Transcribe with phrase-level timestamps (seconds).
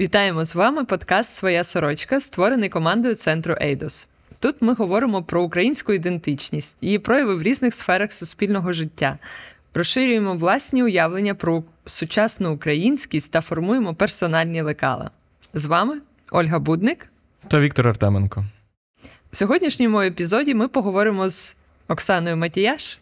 [0.00, 4.08] Вітаємо з вами подкаст Своя сорочка, створений командою центру Ейдос.
[4.38, 9.18] Тут ми говоримо про українську ідентичність, її прояви в різних сферах суспільного життя,
[9.74, 15.10] розширюємо власні уявлення про сучасну українськість та формуємо персональні лекала.
[15.54, 17.10] З вами Ольга Будник
[17.48, 18.44] та Віктор Артеменко.
[19.32, 21.56] В сьогоднішньому епізоді ми поговоримо з
[21.88, 22.99] Оксаною Матіяш,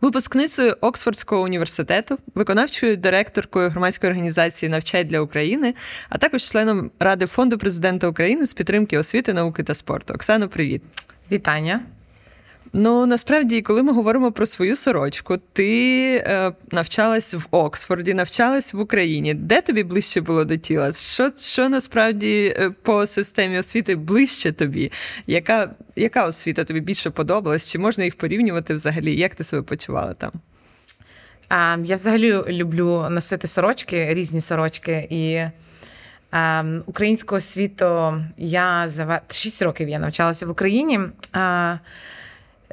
[0.00, 5.74] випускницею Оксфордського університету, виконавчою директоркою громадської організації Навчай для України,
[6.08, 10.14] а також членом Ради фонду президента України з підтримки освіти, науки та спорту.
[10.14, 10.82] Оксано, привіт!
[11.32, 11.80] Вітання!
[12.72, 18.80] Ну насправді, коли ми говоримо про свою сорочку, ти е, навчалась в Оксфорді, навчалась в
[18.80, 19.34] Україні.
[19.34, 20.92] Де тобі ближче було до тіла?
[20.92, 24.92] Що що насправді е, по системі освіти ближче тобі?
[25.26, 27.70] Яка яка освіта тобі більше подобалась?
[27.70, 29.16] Чи можна їх порівнювати взагалі?
[29.16, 30.30] Як ти себе почувала там?
[31.48, 35.06] А, Я взагалі люблю носити сорочки, різні сорочки.
[35.10, 35.40] І
[36.30, 41.00] а, українську освіту я за 6 років я навчалася в Україні.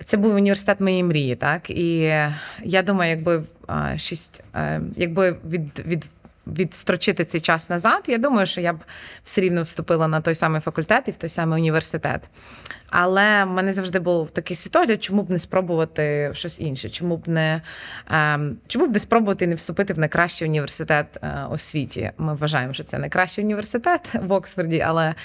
[0.05, 1.97] Це був університет моєї мрії, так і
[2.63, 3.43] я думаю, якби
[3.97, 4.43] шість,
[4.95, 6.05] якби від від
[6.47, 8.77] відстрочити цей час назад, я думаю, що я б
[9.23, 12.21] все рівно вступила на той самий факультет і в той самий університет.
[12.97, 17.27] Але в мене завжди був такий світогляд, чому б не спробувати щось інше, чому б
[17.27, 17.61] не
[18.11, 22.11] ем, чому б не спробувати не вступити в найкращий університет е, у світі.
[22.17, 25.15] Ми вважаємо, що це найкращий університет в Оксфорді, але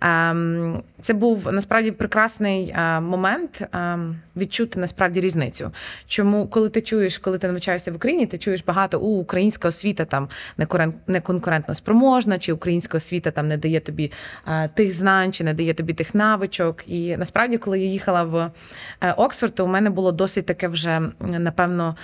[0.00, 5.70] ем, це був насправді прекрасний е, момент ем, відчути насправді різницю.
[6.06, 10.04] Чому, коли ти чуєш, коли ти навчаєшся в Україні, ти чуєш багато у українська освіта
[10.04, 10.28] там
[11.06, 14.12] не конкурентно спроможна, чи українська освіта там не дає тобі
[14.48, 16.84] е, тих знань, чи не дає тобі тих навичок.
[16.86, 18.50] І насправді, коли я їхала в
[19.00, 21.96] е, Оксфорд, то у мене було досить таке вже напевно.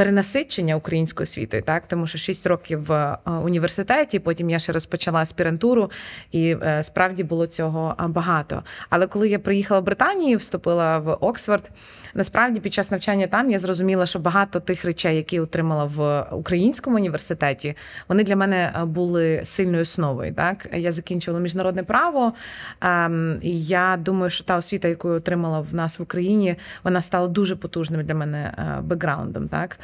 [0.00, 5.20] Перенасичення українською освітою, так тому що 6 років в е, університеті, потім я ще розпочала
[5.20, 5.90] аспірантуру,
[6.32, 8.62] і е, справді було цього багато.
[8.90, 11.70] Але коли я приїхала в Британію, вступила в Оксфорд,
[12.14, 16.96] насправді під час навчання там я зрозуміла, що багато тих речей, які отримала в українському
[16.96, 17.74] університеті,
[18.08, 20.34] вони для мене е, були сильною основою.
[20.34, 22.32] Так я закінчувала міжнародне право.
[22.80, 27.02] Ем, і Я думаю, що та освіта, яку я отримала в нас в Україні, вона
[27.02, 29.48] стала дуже потужним для мене бекграундом.
[29.48, 29.78] Так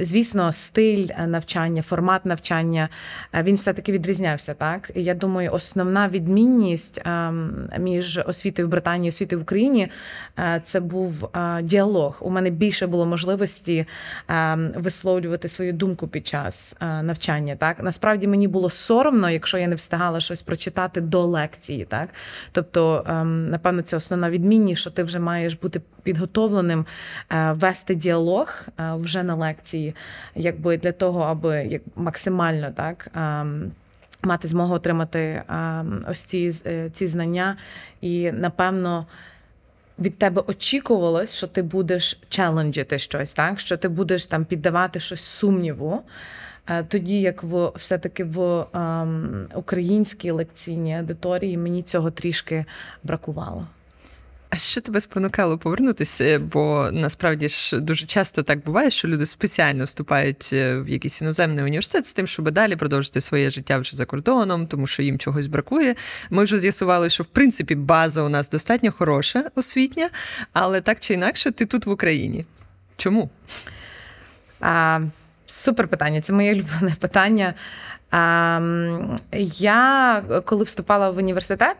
[0.00, 2.88] звісно, стиль навчання, формат навчання
[3.34, 4.54] е, він все-таки відрізнявся.
[4.54, 9.88] Так я думаю, основна відмінність ем, між освітою в Британії і освітою в Україні
[10.38, 12.18] е, це був е, діалог.
[12.20, 13.86] У мене більше було можливості
[14.28, 17.56] ем, висловлювати свою думку під час навчання.
[17.56, 21.84] Так насправді мені було соромно, якщо я не встигала щось прочитати до лекції.
[21.84, 22.08] Так,
[22.52, 26.86] тобто, напевно, це основна відмінність, що ти вже маєш бути підготовленим
[27.50, 29.94] вести діалог вже на лекції,
[30.34, 33.10] якби для того, аби як максимально так.
[34.24, 35.42] Мати змогу отримати
[36.08, 37.56] ось ці е, ці знання,
[38.00, 39.06] і напевно
[39.98, 45.20] від тебе очікувалось, що ти будеш челенджити щось, так що ти будеш там піддавати щось
[45.20, 46.02] сумніву.
[46.66, 52.64] Е, тоді як в все-таки в ем, українській лекційній аудиторії мені цього трішки
[53.02, 53.66] бракувало.
[54.52, 56.38] А що тебе спонукало повернутися?
[56.38, 61.64] Бо насправді ж дуже часто так буває, що люди спеціально вступають е, в якийсь іноземний
[61.64, 65.46] університет з тим, щоб далі продовжити своє життя вже за кордоном, тому що їм чогось
[65.46, 65.94] бракує.
[66.30, 70.10] Ми вже з'ясували, що в принципі база у нас достатньо хороша освітня,
[70.52, 72.46] але так чи інакше, ти тут в Україні.
[72.96, 73.30] Чому?
[74.60, 75.00] А,
[75.46, 76.20] Супер питання.
[76.20, 77.54] Це моє улюблене питання.
[79.32, 81.76] Я коли вступала в університет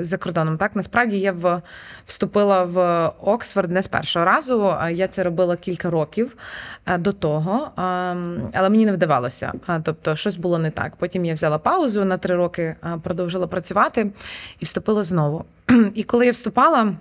[0.00, 1.62] за кордоном, так насправді я
[2.06, 4.74] вступила в Оксфорд не з першого разу.
[4.90, 6.36] Я це робила кілька років
[6.98, 7.70] до того,
[8.52, 9.52] але мені не вдавалося.
[9.82, 10.96] Тобто, щось було не так.
[10.96, 14.10] Потім я взяла паузу на три роки, продовжила працювати
[14.58, 15.44] і вступила знову.
[15.94, 16.92] І коли я вступала.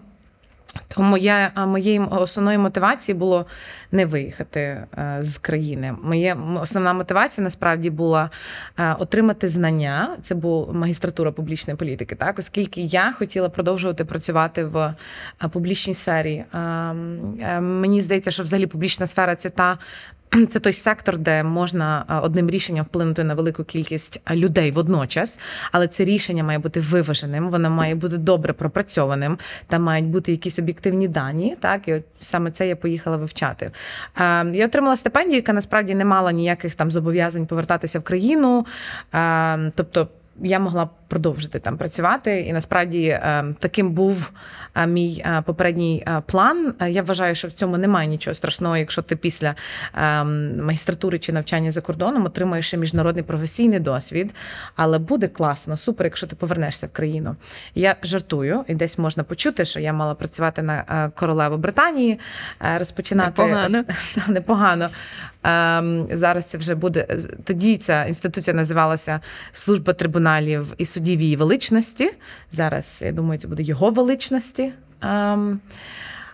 [0.87, 3.45] Тому моя моєю основною мотивацією було
[3.91, 5.95] не виїхати е, з країни.
[6.03, 8.29] Моє основна мотивація насправді була
[8.79, 10.09] е, отримати знання.
[10.23, 12.15] Це була магістратура публічної політики.
[12.15, 14.95] Так, оскільки я хотіла продовжувати працювати в е,
[15.51, 16.43] публічній сфері.
[17.61, 19.77] Мені здається, що взагалі публічна сфера це та
[20.49, 25.39] Це той сектор, де можна одним рішенням вплинути на велику кількість людей водночас,
[25.71, 29.37] але це рішення має бути виваженим, воно має бути добре пропрацьованим,
[29.67, 31.55] там мають бути якісь об'єктивні дані.
[31.59, 33.71] Так, і от саме це я поїхала вивчати.
[34.51, 38.65] Я отримала стипендію, яка насправді не мала ніяких там зобов'язань повертатися в країну.
[39.75, 40.07] Тобто
[40.43, 42.39] я могла продовжити там працювати.
[42.39, 44.31] І насправді е, таким був
[44.75, 46.73] е, мій е, попередній план.
[46.87, 49.55] Я вважаю, що в цьому немає нічого страшного, якщо ти після
[50.61, 54.33] магістратури чи навчання за кордоном отримаєш міжнародний професійний досвід.
[54.75, 57.35] Але буде класно, супер, якщо ти повернешся в країну.
[57.75, 62.19] Я жартую, і десь можна почути, що я мала працювати на королеву Британії,
[62.77, 63.83] розпочинати непогано.
[64.27, 64.89] непогано.
[65.45, 67.07] Ем, зараз це вже буде
[67.43, 67.77] тоді.
[67.77, 69.19] Ця інституція називалася
[69.51, 72.11] Служба трибуналів і судів її величності.
[72.51, 74.73] Зараз я думаю, це буде його величності.
[75.01, 75.59] Ем,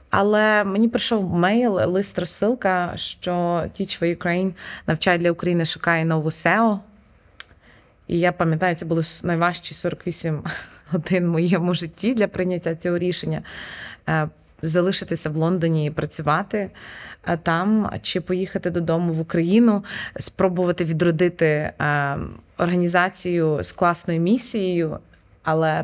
[0.09, 3.31] але мені прийшов мейл, лист розсилка, що
[3.79, 4.53] Teach for Ukraine
[4.87, 6.79] навчає для України шукає нову SEO.
[8.07, 10.43] І я пам'ятаю, це були найважчі 48
[10.91, 13.41] годин в моєму житті для прийняття цього рішення.
[14.63, 16.69] Е, залишитися в Лондоні і працювати
[17.43, 19.83] там, чи поїхати додому в Україну,
[20.19, 22.17] спробувати відродити е,
[22.57, 24.99] організацію з класною місією,
[25.43, 25.83] але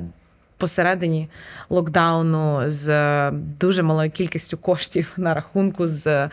[0.57, 1.29] посередині
[1.69, 6.29] локдауну з дуже малою кількістю коштів на рахунку з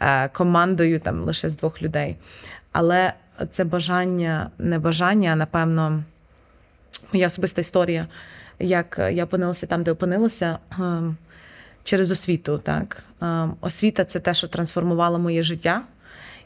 [0.00, 2.16] е, командою там лише з двох людей.
[2.72, 3.12] Але
[3.50, 6.02] це бажання, не бажання, а напевно,
[7.12, 8.06] моя особиста історія,
[8.58, 10.58] як я опинилася там, де опинилася.
[11.84, 12.58] Через освіту.
[12.58, 13.04] Так
[13.60, 15.82] освіта це те, що трансформувало моє життя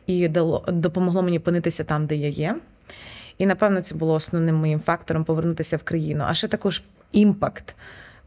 [0.07, 2.57] і дало допомогло мені опинитися там, де я є.
[3.39, 6.25] І напевно це було основним моїм фактором повернутися в країну.
[6.27, 6.83] А ще також
[7.13, 7.77] імпакт.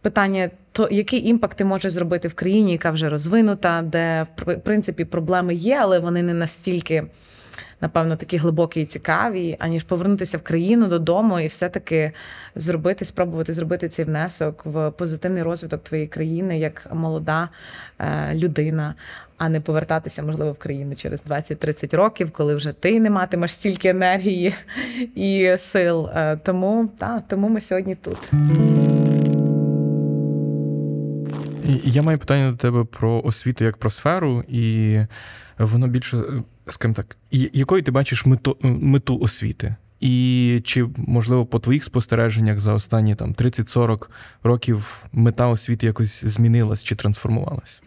[0.01, 5.05] Питання, то який імпакт ти можеш зробити в країні, яка вже розвинута, де в принципі
[5.05, 7.03] проблеми є, але вони не настільки
[7.81, 12.11] напевно, такі глибокі і цікаві, аніж повернутися в країну додому і все-таки
[12.55, 17.49] зробити, спробувати зробити цей внесок в позитивний розвиток твоєї країни як молода
[17.99, 18.95] е, людина.
[19.37, 23.89] А не повертатися, можливо, в країну через 20-30 років, коли вже ти не матимеш стільки
[23.89, 24.53] енергії
[25.15, 26.09] і сил.
[26.15, 28.31] Е, тому та, тому ми сьогодні тут.
[31.83, 34.97] Я маю питання до тебе про освіту як про сферу, і
[35.57, 36.23] воно більше
[36.69, 39.75] скажімо так, якою ти бачиш мету, мету освіти?
[39.99, 44.07] І чи, можливо, по твоїх спостереженнях за останні там 30-40
[44.43, 47.83] років мета освіти якось змінилась чи трансформувалась?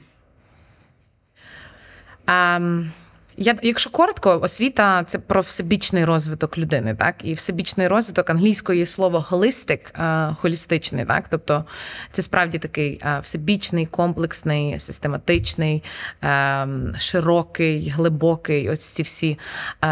[2.26, 2.90] Um...
[3.36, 9.26] Я, Якщо коротко, освіта це про всебічний розвиток людини, так і всебічний розвиток англійської слово
[9.30, 11.64] holistic, е, холістичний, так тобто
[12.12, 15.82] це справді такий е, всебічний, комплексний, систематичний,
[16.24, 16.66] е,
[16.98, 18.70] широкий, глибокий.
[18.70, 19.38] Ось ці всі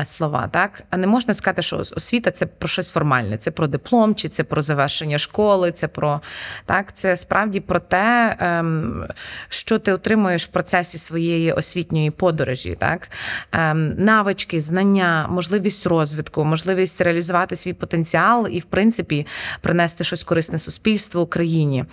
[0.04, 0.48] слова.
[0.52, 4.28] Так, а не можна сказати, що освіта це про щось формальне, це про диплом, чи
[4.28, 6.20] це про завершення школи, це про
[6.66, 9.06] так, це справді про те, ем,
[9.48, 13.08] що ти отримуєш в процесі своєї освітньої подорожі, так.
[13.52, 19.26] Ем, навички, знання, можливість розвитку, можливість реалізувати свій потенціал і, в принципі,
[19.60, 21.84] принести щось корисне суспільству Україні.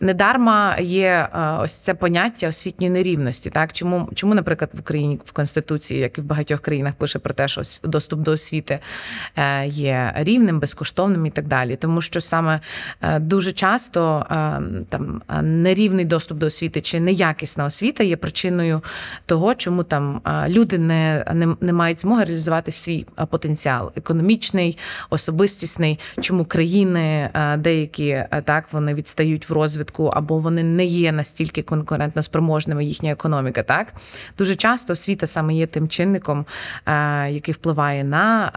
[0.00, 3.50] Недарма є е, ось це поняття освітньої нерівності.
[3.50, 7.34] Так чому, чому, наприклад, в Україні в Конституції, як і в багатьох країнах, пише про
[7.34, 8.78] те, що доступ до освіти
[9.36, 12.60] е, є рівним, безкоштовним і так далі, тому що саме
[13.02, 14.26] е, дуже часто
[14.88, 18.82] там нерівний доступ до освіти чи неякісна освіта є причиною
[19.26, 24.78] того, чому там люди не, не, не мають змоги реалізувати свій потенціал економічний,
[25.10, 32.22] особистісний, чому країни деякі так вони відстають в розвитку, або вони не є настільки конкурентно
[32.22, 33.62] спроможними їхня економіка.
[33.62, 33.94] Так
[34.38, 36.46] дуже часто освіта саме є тим чинником,
[37.28, 38.50] який впливає на,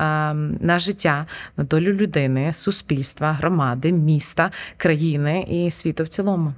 [0.60, 1.26] на життя,
[1.58, 6.54] на долю людини, суспільства, громади, міста, країни і світу в цілому.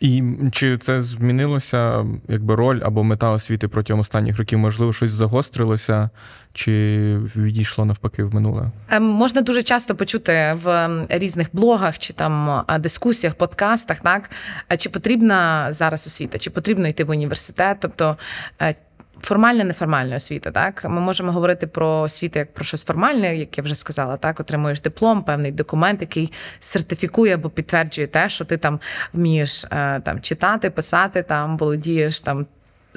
[0.00, 0.22] І
[0.52, 4.58] чи це змінилося якби роль або мета освіти протягом останніх років?
[4.58, 6.10] Можливо, щось загострилося,
[6.52, 8.70] чи відійшло навпаки в минуле?
[8.90, 14.30] Ем, можна дуже часто почути в різних блогах чи там дискусіях, подкастах, так
[14.78, 17.76] чи потрібна зараз освіта, чи потрібно йти в університет?
[17.80, 18.16] Тобто
[18.62, 18.74] е,
[19.22, 20.50] формальна, неформальна освіта.
[20.50, 24.16] Так, ми можемо говорити про освіту як про щось формальне, як я вже сказала.
[24.16, 28.80] Так, отримуєш диплом, певний документ, який сертифікує або підтверджує те, що ти там
[29.12, 32.46] вмієш е, там читати, писати, там володієш там.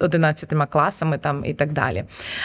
[0.02, 2.04] 11 класами там і так далі.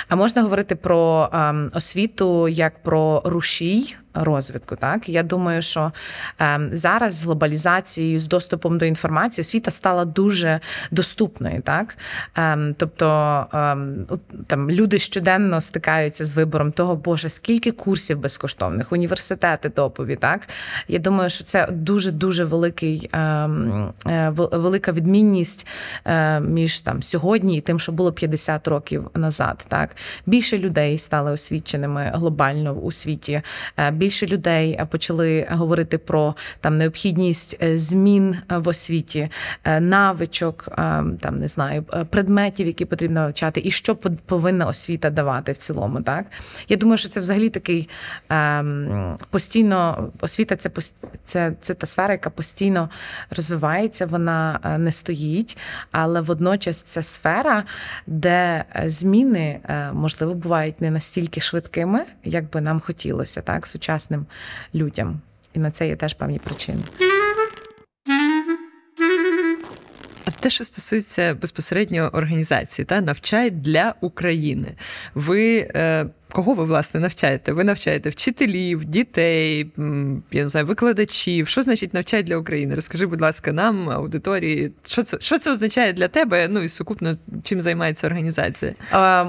[0.08, 4.76] А можна говорити про ем, освіту як про рушій розвитку.
[4.76, 5.92] Так я думаю, що
[6.40, 11.62] е, зараз з глобалізацією, з доступом до інформації, освіта стала дуже доступною.
[11.62, 11.96] Так
[12.38, 13.06] е, тобто
[13.54, 13.76] е,
[14.46, 20.16] там люди щоденно стикаються з вибором того, боже, скільки курсів безкоштовних, університети топові.
[20.16, 20.48] Так
[20.88, 25.66] я думаю, що це дуже дуже великий ем, е, велика відмінність
[26.04, 29.64] е, між там сьогодні і тим, що було 50 років назад.
[29.68, 33.42] Так більше людей стали освіченими глобально у світі.
[34.00, 39.28] Е, більше людей почали говорити про там необхідність змін в освіті,
[39.80, 40.68] навичок,
[41.20, 46.02] там не знаю, предметів, які потрібно вивчати, і що повинна освіта давати в цілому.
[46.02, 46.26] Так
[46.68, 47.88] я думаю, що це взагалі такий
[48.28, 50.56] ем, постійно освіта.
[50.56, 50.70] Це
[51.24, 52.90] це, це та сфера, яка постійно
[53.30, 55.58] розвивається, вона не стоїть,
[55.90, 57.64] але водночас це сфера,
[58.06, 59.60] де зміни
[59.92, 64.26] можливо бувають не настільки швидкими, як би нам хотілося, так, сучасним
[64.74, 65.20] людям.
[65.54, 66.82] І на це є теж певні причини.
[70.24, 74.74] А те, що стосується безпосередньо організації, та навчай для України.
[75.14, 77.52] Ви е, Кого ви власне навчаєте?
[77.52, 79.70] Ви навчаєте вчителів, дітей,
[80.32, 81.48] я не знаю, викладачів.
[81.48, 82.74] Що значить навчають для України?
[82.74, 86.48] Розкажи, будь ласка, нам, аудиторії, що це що це означає для тебе?
[86.48, 88.74] Ну і сукупно чим займається організація?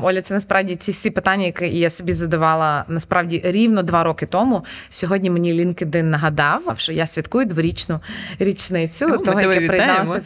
[0.04, 4.66] Оля, це насправді ці всі питання, які я собі задавала насправді рівно два роки тому.
[4.90, 8.00] Сьогодні мені LinkedIn нагадав, що я святкую дворічну
[8.40, 10.22] річницю О, того, як я приєдналася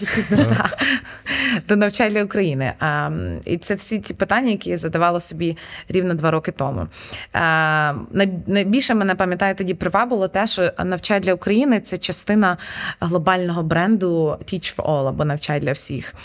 [1.68, 2.74] до навчання України.
[3.46, 5.58] І це всі ці питання, які я задавала собі
[5.90, 6.88] рівно два роки тому тому.
[7.34, 12.58] Е, найбільше мене пам'ятаю тоді привабило те, що навчай для України це частина
[13.00, 16.16] глобального бренду Teach for All або навчай для всіх.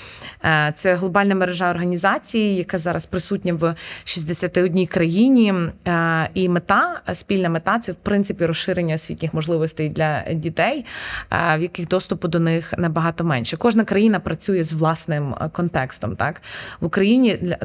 [0.45, 5.55] Е, це глобальна мережа організацій, яка зараз присутня в 61 країні.
[5.89, 10.85] Е, і мета, спільна мета це в принципі розширення освітніх можливостей для дітей,
[11.31, 13.57] в яких доступу до них набагато менше.
[13.57, 16.17] Кожна країна працює з власним контекстом.
[16.17, 16.43] Так
[16.81, 17.57] в Україні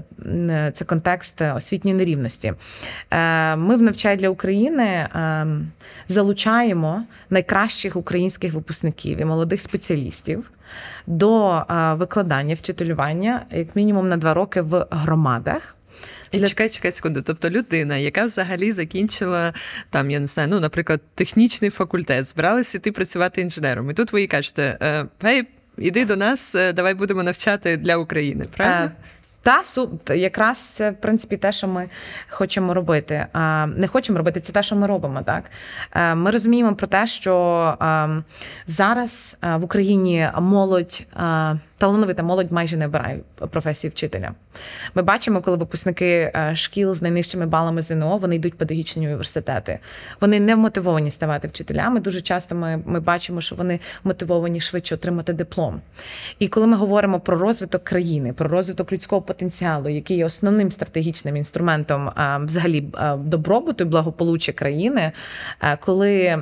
[0.74, 2.53] це контекст освітньої нерівності.
[3.12, 5.48] Е, ми в «Навчай для України е,
[6.07, 10.51] залучаємо найкращих українських випускників і молодих спеціалістів
[11.07, 15.75] до е, викладання вчителювання як мінімум на два роки в громадах.
[16.31, 16.48] І Для...
[16.48, 17.22] чекай, чекай секунду.
[17.22, 19.53] Тобто людина, яка взагалі закінчила
[19.89, 23.89] там, я не знаю, ну, наприклад, технічний факультет, збиралася йти працювати інженером.
[23.89, 24.77] І тут ви їй кажете,
[25.22, 28.45] гей, іди до нас, давай будемо навчати для України.
[28.57, 28.91] Правильно?
[29.46, 29.64] Та
[30.14, 31.90] якраз це в принципі те, що ми
[32.30, 33.28] хочемо робити.
[33.75, 35.22] Не хочемо робити це те, що ми робимо.
[35.22, 35.44] Так
[35.92, 37.78] е, ми розуміємо про те, що
[38.68, 41.08] зараз е, в Україні молодь
[41.77, 43.20] талановита молодь майже не обирає
[43.51, 44.32] професію вчителя.
[44.96, 49.79] Ми бачимо, коли випускники е, шкіл з найнижчими балами ЗНО вони йдуть в педагогічні університети.
[50.22, 52.00] Вони не мотивовані ставати вчителями.
[52.00, 55.82] Дуже часто ми, ми бачимо, що вони мотивовані швидше отримати диплом.
[56.39, 61.38] І коли ми говоримо про розвиток країни, про розвиток людського потенціалу, який є основним стратегічним
[61.38, 65.12] інструментом е, взагалі е, добробуту і благополуччя країни,
[65.79, 66.38] коли,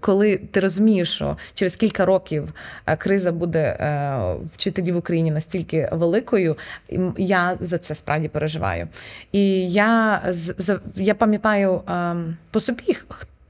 [0.00, 2.52] коли ти розумієш, що через кілька років
[2.98, 3.75] криза буде.
[3.80, 6.56] Е, вчителів в Україні настільки великою,
[7.16, 8.88] я за це справді переживаю.
[9.32, 10.22] І я
[10.94, 12.96] я пам'ятаю ем, по собі.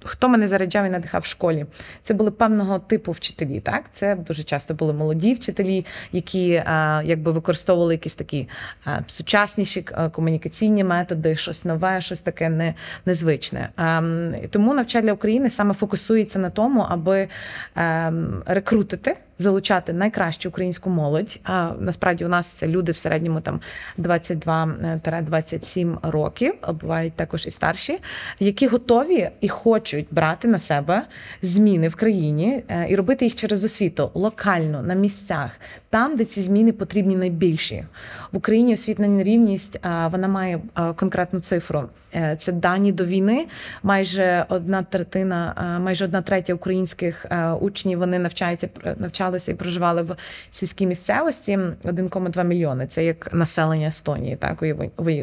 [0.06, 1.66] Хто мене заряджав і надихав в школі?
[2.02, 3.60] Це були певного типу вчителі.
[3.60, 6.64] Так, це дуже часто були молоді вчителі, які е,
[7.04, 8.48] якби використовували якісь такі
[8.86, 12.74] е, сучасніші комунікаційні методи, щось нове, щось таке не,
[13.06, 13.68] незвичне.
[13.76, 17.28] Ем, тому навчання України саме фокусується на тому, аби
[17.74, 21.40] а, ем, рекрутити залучати найкращу українську молодь.
[21.44, 23.60] А насправді у нас це люди в середньому там
[23.98, 27.98] 22-27 років, а бувають також і старші,
[28.40, 31.02] які готові і хочуть брати на себе
[31.42, 35.60] зміни в країні е, і робити їх через освіту локально на місцях,
[35.96, 37.84] там, де ці зміни потрібні найбільші
[38.32, 38.74] в Україні.
[38.74, 40.60] Освітна нерівність вона має
[40.96, 41.84] конкретну цифру.
[42.14, 43.46] Е, це дані до війни.
[43.82, 47.26] Майже одна третина, майже одна третя українських
[47.60, 50.16] учнів вони навчаються навчалися і проживали в
[50.50, 52.86] сільській місцевості 1,2 мільйони.
[52.86, 54.62] Це як населення Естонії, так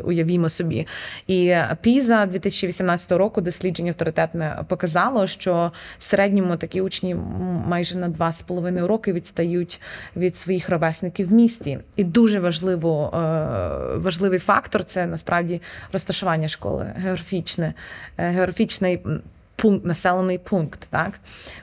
[0.03, 0.87] уявімо собі.
[1.27, 7.15] І Піза 2018 року дослідження авторитетне показало, що в середньому такі учні
[7.67, 9.81] майже на 2,5 роки відстають
[10.15, 11.79] від своїх ровесників в місті.
[11.95, 15.61] І дуже важливо, е, важливий фактор це насправді
[15.93, 17.73] розташування школи, географічне,
[18.17, 18.99] е, географічний
[19.55, 20.87] пункт, населений пункт.
[20.89, 21.11] Так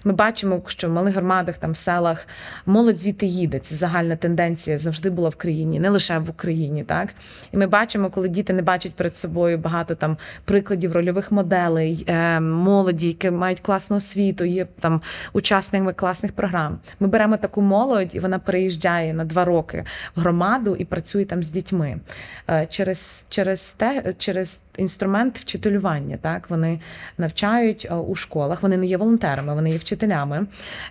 [0.05, 2.27] Ми бачимо, що в малих громадах, там в селах
[2.67, 3.59] молодь звідти їде.
[3.59, 6.85] Це загальна тенденція завжди була в країні, не лише в Україні.
[6.85, 7.09] Так
[7.53, 12.41] І ми бачимо, коли діти не бачать перед собою багато там прикладів рольових моделей, е,
[12.41, 16.79] молоді, які мають класну освіту, є там учасниками класних програм.
[17.01, 19.85] Ми беремо таку молодь, і вона переїжджає на два роки
[20.17, 22.01] в громаду і працює там з дітьми.
[22.49, 26.17] Е, через, через те, через інструмент вчителювання.
[26.17, 26.81] Так вони
[27.19, 28.63] навчають е, у школах.
[28.63, 30.47] Вони не є волонтерами, вони є вчителями.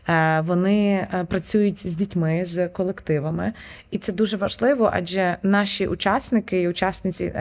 [0.09, 3.53] Е, вони е, працюють з дітьми, з колективами,
[3.91, 7.33] і це дуже важливо, адже наші учасники і учасниці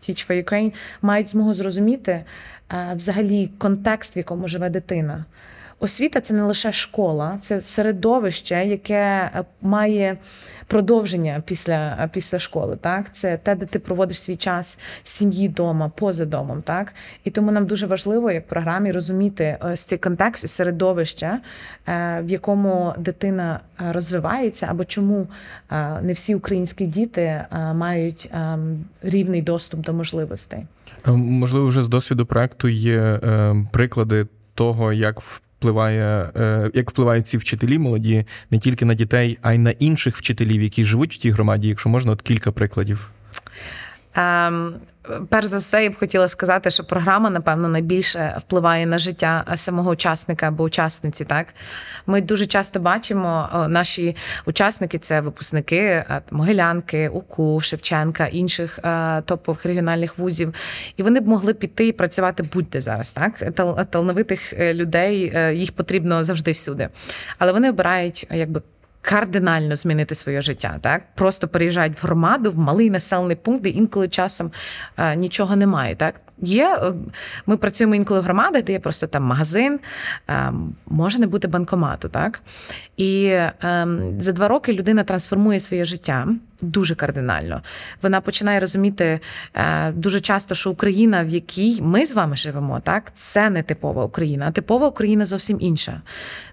[0.00, 2.24] Teach for Ukraine, мають змогу зрозуміти
[2.94, 5.24] взагалі контекст, в якому живе дитина.
[5.82, 9.30] Освіта це не лише школа, це середовище, яке
[9.62, 10.16] має
[10.66, 12.76] продовження після після школи.
[12.80, 16.62] Так, це те, де ти проводиш свій час в сім'ї вдома, поза домом.
[16.62, 21.38] Так, і тому нам дуже важливо, як програмі, розуміти ось цей контекст і середовище,
[21.86, 25.26] е, в якому дитина е, розвивається, або чому
[25.70, 28.30] е, не всі українські діти мають
[29.02, 30.66] рівний доступ до можливостей.
[31.16, 33.20] Можливо, вже з досвіду проекту є
[33.72, 35.20] приклади того, як
[35.62, 40.16] впливає, е, як впливають ці вчителі молоді не тільки на дітей, а й на інших
[40.16, 43.10] вчителів, які живуть в тій громаді, якщо можна, от кілька прикладів.
[44.16, 44.72] Um,
[45.28, 49.90] Перш за все, я б хотіла сказати, що програма, напевно, найбільше впливає на життя самого
[49.90, 51.24] учасника або учасниці.
[51.24, 51.54] Так
[52.06, 54.16] ми дуже часто бачимо, наші
[54.46, 58.78] учасники це випускники Могилянки, УКУ, Шевченка, інших
[59.24, 60.54] топових регіональних вузів,
[60.96, 63.12] і вони б могли піти і працювати будь-де зараз.
[63.12, 63.52] Так
[63.90, 66.88] талановитих е, людей е, їх потрібно завжди всюди,
[67.38, 68.62] але вони обирають якби
[69.02, 70.78] кардинально змінити своє життя.
[70.80, 74.50] Так просто переїжджають в громаду, в малий населений пункт, де інколи часом
[74.98, 75.94] е, нічого немає.
[75.94, 76.92] Так Є, е,
[77.46, 79.80] Ми працюємо інколи в громадах, де є просто там магазин,
[80.30, 80.52] е,
[80.86, 82.08] може не бути банкомату.
[82.08, 82.42] так?
[82.96, 83.52] І е,
[84.18, 86.28] за два роки людина трансформує своє життя
[86.62, 87.62] дуже кардинально.
[88.02, 89.20] Вона починає розуміти
[89.92, 94.46] дуже часто, що Україна, в якій ми з вами живемо, так, це не типова Україна,
[94.48, 96.02] а типова Україна зовсім інша.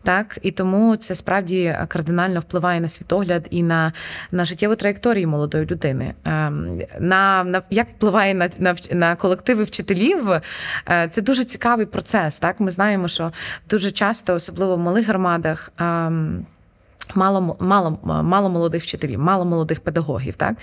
[0.04, 0.40] Так?
[0.42, 3.94] І тому це справді кардинально впливає на світогляд і на
[4.32, 6.14] на життєву траєкторію молодої людини.
[7.00, 10.42] На, на Як впливає на, на, на колективи вчителів е,
[11.12, 12.40] це дуже цікавий процес.
[12.40, 13.32] Так, ми знаємо, що
[13.70, 15.72] дуже часто, особливо в малих громадах.
[17.16, 20.36] Мало мало, мало молодих вчителів, мало молодих педагогів.
[20.36, 20.56] Так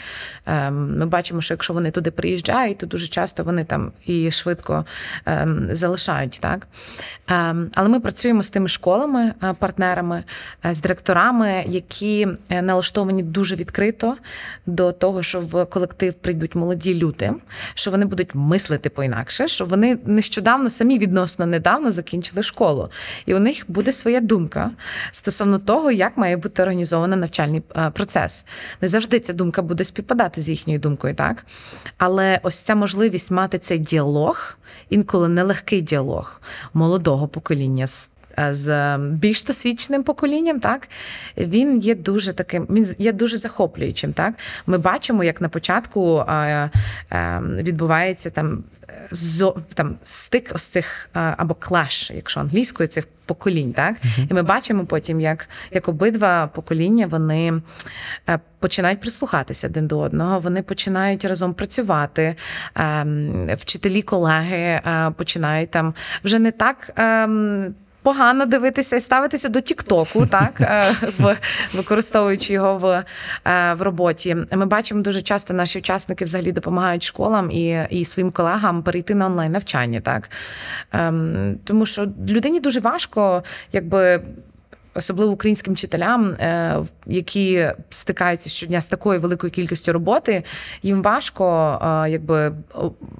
[0.46, 4.84] ем, Ми бачимо, що якщо вони туди приїжджають, то дуже часто вони там і швидко
[5.26, 6.38] ем, залишають.
[6.40, 6.66] Так?
[7.28, 10.24] Ем, але ми працюємо з тими школами, е, партнерами,
[10.66, 14.16] е, з директорами, які е, налаштовані дуже відкрито
[14.66, 17.32] до того, що в колектив прийдуть молоді люди,
[17.74, 22.90] що вони будуть мислити по-інакше, що вони нещодавно самі відносно недавно закінчили школу,
[23.26, 24.70] і у них буде своя думка
[25.12, 28.46] стосовно того, як має бути організований навчальний процес.
[28.80, 31.46] Не завжди ця думка буде співпадати з їхньою думкою, так?
[31.98, 34.58] Але ось ця можливість мати цей діалог,
[34.90, 36.40] інколи нелегкий діалог
[36.74, 38.10] молодого покоління з.
[38.50, 40.88] З більш досвідченим поколінням, так
[41.36, 44.12] він є дуже таким, він є дуже захоплюючим.
[44.12, 44.34] Так,
[44.66, 46.70] ми бачимо, як на початку е,
[47.12, 48.64] е, відбувається там
[49.10, 54.30] зо там стик ось цих або клеш, якщо англійською цих поколінь, так uh-huh.
[54.30, 57.62] і ми бачимо потім, як як обидва покоління вони
[58.28, 62.34] е, починають прислухатися один до одного, вони починають разом працювати.
[62.74, 65.94] Ем, вчителі, колеги е, починають там
[66.24, 66.92] вже не так.
[68.06, 70.82] Погано дивитися і ставитися до Тіктоку, так е,
[71.18, 71.36] в
[71.74, 73.04] використовуючи його в
[73.44, 74.36] е, в роботі.
[74.52, 79.26] Ми бачимо дуже часто наші учасники взагалі допомагають школам і і своїм колегам перейти на
[79.26, 80.30] онлайн навчання, так
[80.92, 83.42] ем, тому що людині дуже важко,
[83.72, 84.22] якби
[84.96, 90.42] особливо українським вчителям, е, які стикаються щодня з такою великою кількістю роботи,
[90.82, 92.52] їм важко е, якби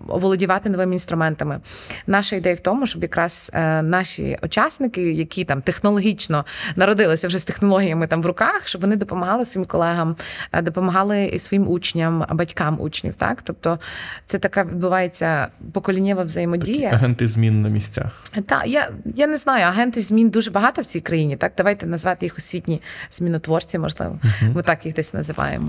[0.08, 1.60] оволодівати новими інструментами.
[2.06, 6.44] Наша ідея в тому, щоб якраз е, наші учасники, які там технологічно
[6.76, 10.16] народилися вже з технологіями там в руках, щоб вони допомагали своїм колегам,
[10.62, 13.14] допомагали своїм учням, батькам учнів.
[13.14, 13.78] Так, тобто
[14.26, 16.90] це така відбувається поколіннєва взаємодія.
[16.90, 18.24] Такі агенти змін на місцях.
[18.46, 21.36] Так, я я не знаю, агентів змін дуже багато в цій країні.
[21.36, 24.18] Так, давайте назвати їх освітні змінотворці, можливо.
[24.55, 25.68] Ми так їх десь називаємо.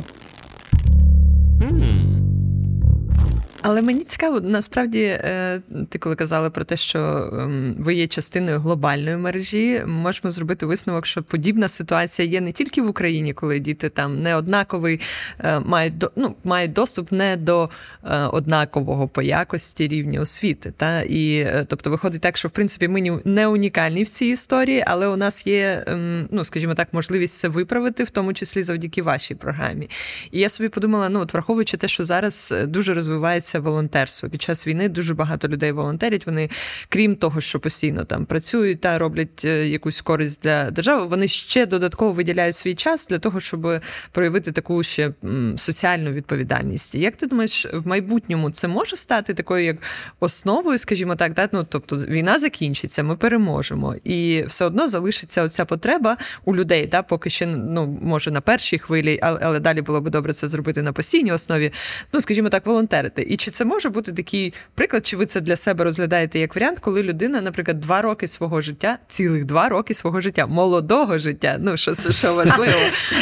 [3.70, 7.00] Але мені цікаво, насправді, е, ти коли казала про те, що
[7.34, 12.82] ем, ви є частиною глобальної мережі, можемо зробити висновок, що подібна ситуація є не тільки
[12.82, 15.00] в Україні, коли діти там не однаковий,
[15.40, 17.70] е, мають ну, мають доступ не до
[18.04, 20.74] е, однакового по якості рівня освіти.
[20.78, 21.02] Та?
[21.02, 25.18] І тобто виходить так, що в принципі ми не унікальні в цій історії, але у
[25.18, 29.90] нас є, ем, ну скажімо так, можливість це виправити, в тому числі завдяки вашій програмі.
[30.32, 34.30] І я собі подумала: ну от враховуючи те, що зараз дуже розвивається це волонтерство.
[34.30, 36.26] Під час війни дуже багато людей волонтерять.
[36.26, 36.50] Вони,
[36.90, 41.66] крім того, що постійно там працюють та роблять е, якусь користь для держави, вони ще
[41.66, 45.14] додатково виділяють свій час для того, щоб проявити таку ще
[45.58, 46.96] соціальну відповідальність.
[46.96, 49.78] Як ти думаєш, в майбутньому це може стати такою як
[50.20, 51.50] основою, скажімо так, да?
[51.52, 57.02] ну тобто війна закінчиться, ми переможемо, і все одно залишиться оця потреба у людей, да,
[57.02, 60.82] поки ще ну може на першій хвилі, але, але далі було би добре це зробити
[60.82, 61.72] на постійній основі.
[62.14, 63.22] Ну скажімо так, волонтерити.
[63.22, 66.56] І І чи це може бути такий приклад, чи ви це для себе розглядаєте як
[66.56, 71.58] варіант, коли людина, наприклад, два роки свого життя, цілих два роки свого життя, молодого життя,
[71.60, 72.80] ну що що важливо,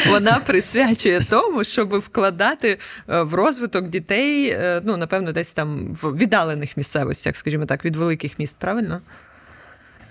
[0.09, 6.17] вона присвячує тому, щоб вкладати е, в розвиток дітей, е, ну напевно, десь там в
[6.17, 9.01] віддалених місцевостях, скажімо так, від великих міст, правильно?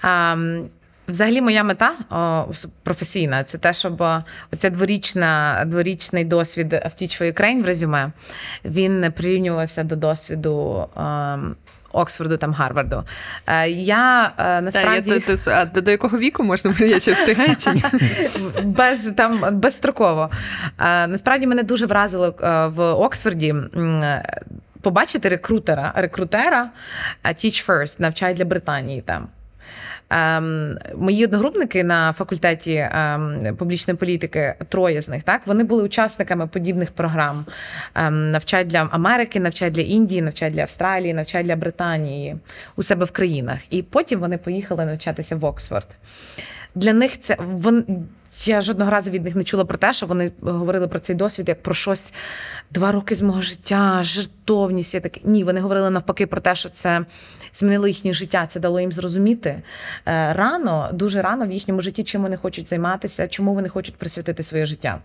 [0.02, 0.64] Um...
[1.08, 4.02] Взагалі, моя мета о, професійна це те, щоб
[4.52, 8.12] оця дворічна, дворічний досвід Teach for Ukraine в резюме
[8.64, 10.88] він не прирівнювався до досвіду.
[10.96, 11.36] О,
[11.94, 13.04] Оксфорду, там Гарварду.
[13.46, 17.12] Е, я е, насправді Та, я, то, то, а до якого віку можна я ще
[17.12, 17.84] встигаю чи ні?
[18.62, 20.30] без там безстроково.
[20.78, 22.34] Е, насправді мене дуже вразило
[22.74, 23.54] в Оксфорді.
[24.80, 26.70] Побачити рекрутера, рекрутера
[27.24, 29.28] Teach First, навчай для Британії там.
[30.10, 36.46] Ем, мої одногрупники на факультеті ем, публічної політики, троє з них, так вони були учасниками
[36.46, 37.44] подібних програм.
[37.94, 42.36] Ем, навчать для Америки, навчать для Індії, навчать для Австралії, навчать для Британії
[42.76, 43.58] у себе в країнах.
[43.70, 45.88] І потім вони поїхали навчатися в Оксфорд.
[46.74, 47.84] Для них це вон.
[48.44, 51.48] Я жодного разу від них не чула про те, що вони говорили про цей досвід
[51.48, 52.14] як про щось
[52.70, 54.94] два роки з мого життя, жертовність.
[54.94, 57.04] Я так ні, вони говорили навпаки про те, що це
[57.54, 58.46] змінило їхнє життя.
[58.46, 59.48] Це дало їм зрозуміти
[60.06, 64.42] е, рано, дуже рано в їхньому житті, чим вони хочуть займатися, чому вони хочуть присвятити
[64.42, 65.00] своє життя.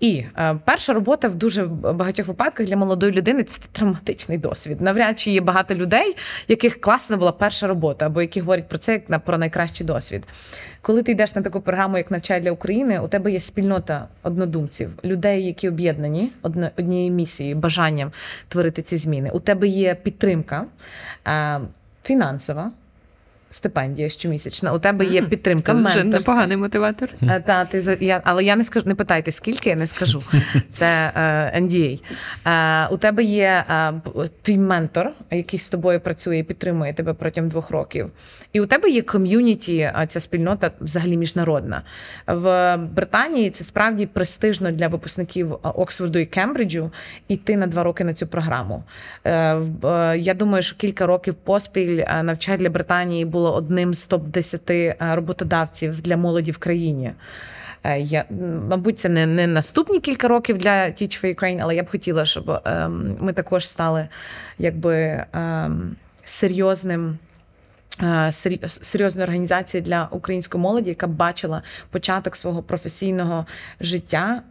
[0.00, 4.80] І е, перша робота в дуже багатьох випадках для молодої людини це травматичний досвід.
[4.80, 6.16] Навряд чи є багато людей,
[6.48, 10.24] яких класна була перша робота, або які говорять про це як про найкращий досвід.
[10.82, 14.90] Коли ти йдеш на таку програму, як навчай для України, у тебе є спільнота однодумців,
[15.04, 16.28] людей, які об'єднані
[16.76, 18.12] однією місією, бажанням
[18.48, 19.30] творити ці зміни.
[19.32, 20.66] У тебе є підтримка
[21.26, 21.60] е,
[22.09, 22.71] фінансова
[23.50, 24.72] стипендія щомісячна.
[24.72, 25.74] У тебе є підтримка.
[25.74, 27.08] Це вже непоганий мотиватор.
[27.22, 30.22] Е, та, ти, я, Але я не скажу, не питайте, скільки я не скажу.
[30.72, 32.00] Це е, NDA.
[32.46, 33.92] Е, у тебе є е,
[34.42, 38.10] твій ментор, який з тобою працює і підтримує тебе протягом двох років.
[38.52, 41.82] І у тебе є ком'юніті, ця спільнота взагалі міжнародна.
[42.26, 46.90] В Британії це справді престижно для випускників Оксфорду і Кембриджу
[47.28, 48.84] йти на два роки на цю програму.
[49.24, 54.06] Е, е, я думаю, що кілька років поспіль навчання для Британії було було одним з
[54.06, 57.12] топ 10 е, роботодавців для молоді в країні.
[57.84, 58.24] Е, я,
[58.68, 62.24] Мабуть, це не не наступні кілька років для Teach for Ukraine, але я б хотіла,
[62.24, 64.08] щоб ем, ми також стали
[64.58, 67.18] якби ем, серйозним.
[68.02, 68.32] Е,
[68.70, 73.46] серйозної організації для української молоді, яка бачила початок свого професійного
[73.80, 74.42] життя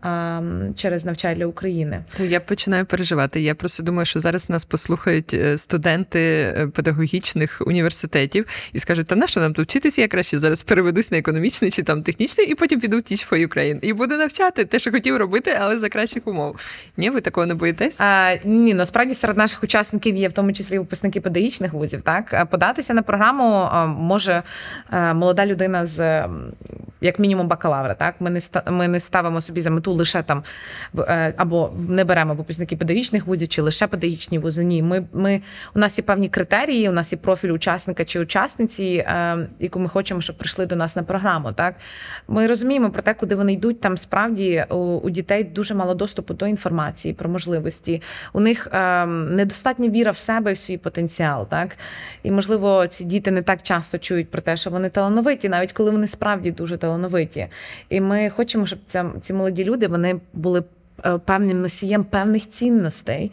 [0.75, 2.03] через навчання України.
[2.19, 3.41] Я починаю переживати.
[3.41, 9.15] Я просто думаю, що зараз нас послухають е, студенти е, педагогічних університетів і скажуть, та
[9.15, 10.01] нащо нам тут вчитися?
[10.01, 13.47] Я краще зараз переведусь на економічний чи там технічний, і потім піду в Teach for
[13.47, 13.79] Ukraine.
[13.81, 16.59] і буду навчати те, що хотів робити, але за кращих умов.
[16.97, 18.01] Ні, ви такого не боїтесь?
[18.01, 22.01] А, Ні, насправді серед наших учасників є в тому числі випускники педагогічних вузів.
[22.01, 24.43] Так податися на програму програму може
[24.91, 26.27] е, молода людина з
[27.01, 27.93] як мінімум бакалавра.
[27.93, 28.39] Так, ми не
[28.71, 30.43] ми не ставимо собі за мету лише там
[30.97, 34.63] е, або не беремо випускники педагогічних вузів чи лише педагогічні вузи.
[34.63, 35.41] Ні, ми ми
[35.75, 36.89] у нас є певні критерії.
[36.89, 40.95] У нас є профіль учасника чи учасниці, е, яку ми хочемо, щоб прийшли до нас
[40.95, 41.51] на програму.
[41.51, 41.75] Так
[42.27, 43.81] ми розуміємо про те, куди вони йдуть.
[43.81, 48.01] Там справді у, у дітей дуже мало доступу до інформації про можливості.
[48.33, 51.47] У них е, недостатня віра в себе і в свій потенціал.
[51.49, 51.77] Так
[52.23, 55.91] і можливо, ці діти не так часто чують про те, що вони талановиті, навіть коли
[55.91, 57.47] вони справді дуже талановиті.
[57.89, 60.63] І ми хочемо, щоб ця, ці молоді люди вони були.
[61.05, 63.31] Е, певним носієм певних цінностей,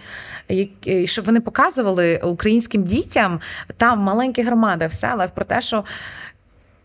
[1.05, 3.41] щоб вони показували українським дітям
[3.77, 5.85] та маленькі громади в селах про те, що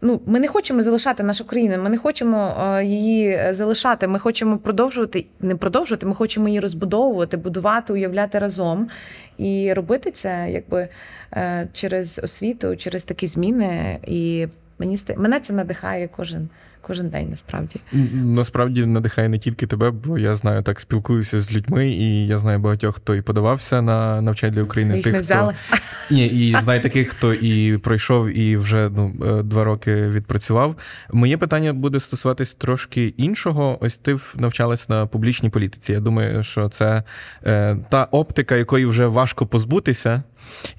[0.01, 4.07] ну, ми не хочемо залишати нашу країну, ми не хочемо е, її залишати.
[4.07, 8.89] Ми хочемо продовжувати, не продовжувати, ми хочемо її розбудовувати, будувати, уявляти разом
[9.37, 10.87] і робити це якби
[11.33, 13.99] е, через освіту, через такі зміни.
[14.07, 14.47] І
[14.79, 16.49] мені мене це надихає кожен
[16.81, 17.79] кожен день насправді.
[18.13, 22.59] Насправді надихає не тільки тебе, бо я знаю, так спілкуюся з людьми, і я знаю
[22.59, 24.95] багатьох, хто і подавався на навчання для України.
[24.95, 25.53] Їх тих, не взяли.
[25.69, 26.15] Хто...
[26.15, 30.75] Ні, і знаю таких, хто і пройшов, і вже ну, е, два роки відпрацював.
[31.13, 33.77] Моє питання буде стосуватись трошки іншого.
[33.81, 35.91] Ось ти навчалась на публічній політиці.
[35.91, 37.03] Я думаю, що це
[37.45, 40.23] е, та оптика, якої вже важко позбутися.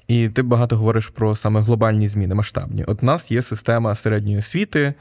[0.07, 2.83] І ти багато говориш про саме глобальні зміни, масштабні.
[2.83, 4.93] От у нас є система середньої освіти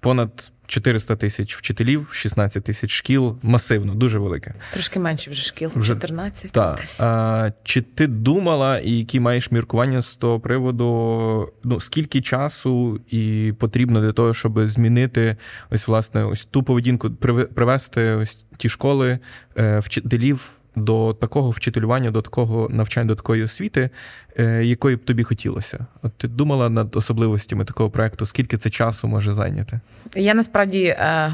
[0.00, 4.54] понад 400 тисяч вчителів, 16 тисяч шкіл, масивно, дуже велике.
[4.72, 6.52] Трошки менше вже шкіл, вже 14.
[6.52, 6.84] Так.
[6.98, 11.52] А, Чи ти думала, і які маєш міркування з того приводу?
[11.64, 15.36] Ну скільки часу і потрібно для того, щоб змінити
[15.70, 17.10] ось власне ось ту поведінку,
[17.54, 19.18] привести ось ті школи,
[19.58, 23.90] е, вчителів до такого вчителювання, до такого навчання, до такої освіти,
[24.38, 25.86] е, якої б тобі хотілося?
[26.02, 28.26] От ти думала над особливостями такого проекту?
[28.26, 29.80] Скільки це часу може зайняти?
[30.14, 31.32] Я насправді е,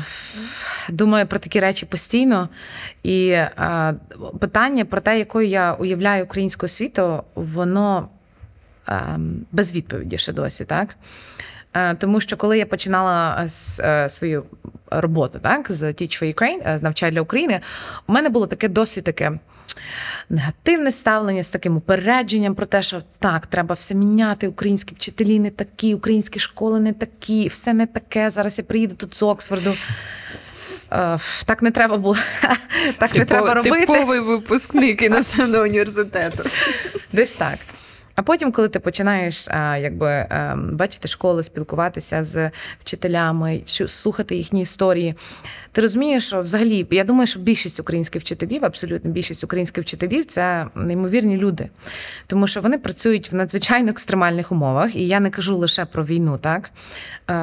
[0.88, 2.48] думаю про такі речі постійно,
[3.02, 3.94] і е,
[4.40, 8.08] питання про те, якою я уявляю українську освіту, воно
[8.88, 9.18] е,
[9.52, 10.96] без відповіді ще досі, так?
[11.74, 13.46] Е, тому що коли я починала
[13.80, 14.44] е, свою
[15.00, 17.60] роботу так, з Teach for Ukraine, е, навчай для України,
[18.06, 19.32] у мене було таке досить таке
[20.28, 24.48] негативне ставлення з таким упередженням про те, що так, треба все міняти.
[24.48, 28.30] Українські вчителі не такі, українські школи не такі, все не таке.
[28.30, 29.74] Зараз я приїду тут з Оксфорду.
[31.44, 32.16] Так не треба було.
[32.98, 33.86] Так Типо, не треба робити.
[33.86, 36.44] Типовий випускник іноземного університету.
[37.12, 37.58] Десь так.
[38.14, 39.48] А потім, коли ти починаєш
[39.80, 40.26] якби
[40.72, 42.50] бачити школи, спілкуватися з
[42.80, 45.14] вчителями, слухати їхні історії,
[45.72, 50.66] ти розумієш, що взагалі я думаю, що більшість українських вчителів, абсолютно більшість українських вчителів це
[50.74, 51.68] неймовірні люди,
[52.26, 56.38] тому що вони працюють в надзвичайно екстремальних умовах, і я не кажу лише про війну.
[56.38, 56.70] Так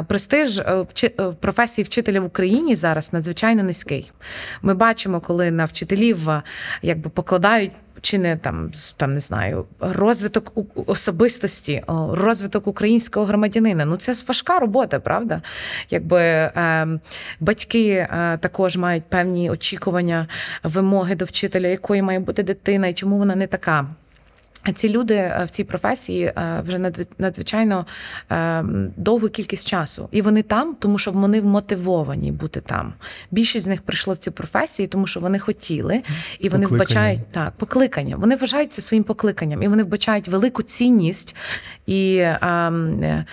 [0.07, 4.11] престиж е, е, професії вчителя в Україні зараз надзвичайно низький.
[4.61, 6.29] Ми бачимо, коли на вчителів
[6.81, 10.53] якби покладають чи не там там не знаю, розвиток
[10.85, 13.85] особистості, розвиток українського громадянина.
[13.85, 15.41] Ну це важка робота, правда?
[15.89, 16.87] Якби е,
[17.39, 20.27] батьки е, також мають певні очікування,
[20.63, 23.87] вимоги до вчителя, якою має бути дитина, і чому вона не така.
[24.75, 27.85] Ці люди е, в цій професії е, вже надзвичайно
[28.31, 28.63] е,
[28.97, 32.93] довгу кількість часу, і вони там, тому що вони мотивовані бути там.
[33.31, 36.01] Більшість з них прийшло в цю професію, тому що вони хотіли,
[36.39, 36.85] і вони покликання.
[36.85, 38.15] вбачають так покликання.
[38.15, 41.35] Вони вважають це своїм покликанням, і вони вбачають велику цінність
[41.85, 42.17] і.
[42.41, 43.25] Ем,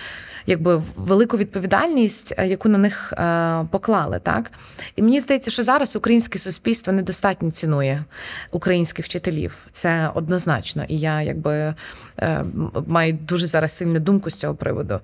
[0.45, 4.19] якби велику відповідальність, е, яку на них е, поклали.
[4.23, 4.51] Так
[4.95, 8.03] і мені здається, що зараз українське суспільство недостатньо цінує
[8.51, 9.57] українських вчителів.
[9.71, 10.83] Це однозначно.
[10.87, 11.73] І я якби
[12.21, 12.45] Е,
[12.87, 14.99] маю дуже зараз сильну думку з цього приводу.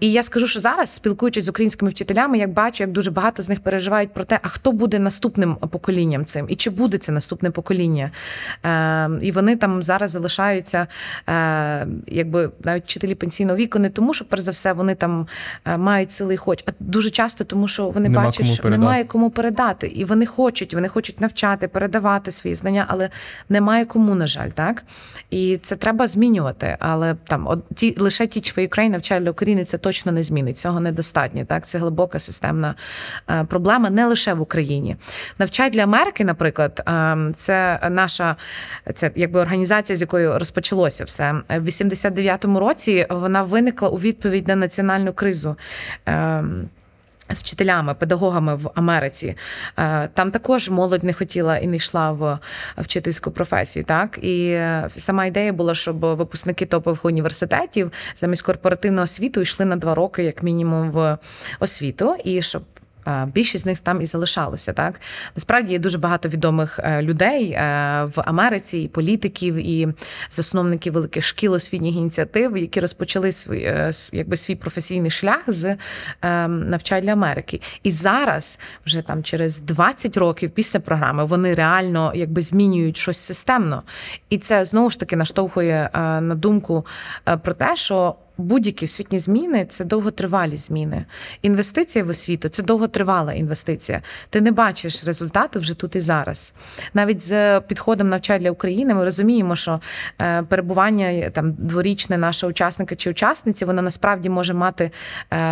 [0.00, 3.48] І я скажу, що зараз, спілкуючись з українськими вчителями, як бачу, як дуже багато з
[3.48, 7.50] них переживають про те, а хто буде наступним поколінням цим, і чи буде це наступне
[7.50, 8.10] покоління.
[9.20, 10.86] І вони там зараз залишаються,
[12.06, 15.26] якби навіть вчителі пенсійного віку, не тому, що перш за все вони там
[15.76, 18.80] мають сили і хочуть, а дуже часто тому, що вони Нема бачать, що передати.
[18.80, 23.10] немає кому передати, і вони хочуть, вони хочуть навчати, передавати свої знання, але
[23.48, 24.82] немає кому, на жаль, так
[25.30, 29.64] і це треба змінювати, але там от ті лише Teach for Ukraine, навчання для України
[29.64, 30.58] це точно не змінить.
[30.58, 31.44] Цього недостатньо.
[31.44, 32.74] Так, це глибока системна
[33.30, 34.96] е, проблема не лише в Україні.
[35.38, 38.36] Навчай для Америки, наприклад, е, це наша
[38.94, 43.06] це якби організація, з якою розпочалося все в 89-му році.
[43.10, 45.56] Вона виникла у відповідь на національну кризу.
[46.06, 46.68] Ем,
[47.30, 49.36] з вчителями, педагогами в Америці
[49.78, 52.38] е, там також молодь не хотіла і не йшла в
[52.78, 53.84] вчительську професію.
[53.84, 59.94] Так і сама ідея була, щоб випускники топових університетів замість корпоративного освіту йшли на два
[59.94, 61.18] роки, як мінімум, в
[61.60, 62.62] освіту, і щоб
[63.26, 64.72] більшість з них там і залишалося.
[64.72, 65.00] Так
[65.36, 67.60] насправді є дуже багато відомих е, людей е,
[68.16, 69.88] в Америці, і політиків, і
[70.30, 75.76] засновників великих шкіл освітніх ініціатив, які розпочали свій е, якби свій професійний шлях з
[76.48, 77.60] навчань для Америки.
[77.82, 83.82] І зараз, вже там через 20 років після програми, вони реально якби змінюють щось системно,
[84.30, 86.86] і це знову ж таки наштовхує на думку
[87.42, 91.04] про те, що будь-які освітні зміни це довготривалі зміни.
[91.42, 94.02] Інвестиція в освіту це довготривала інвестиція.
[94.30, 96.54] Ти не бачиш результату вже тут і зараз.
[96.94, 99.80] Навіть з підходом навчання для України ми розуміємо, що
[100.20, 104.90] е, перебування там дворічне нашого учасника чи учасниці, воно насправді може мати е,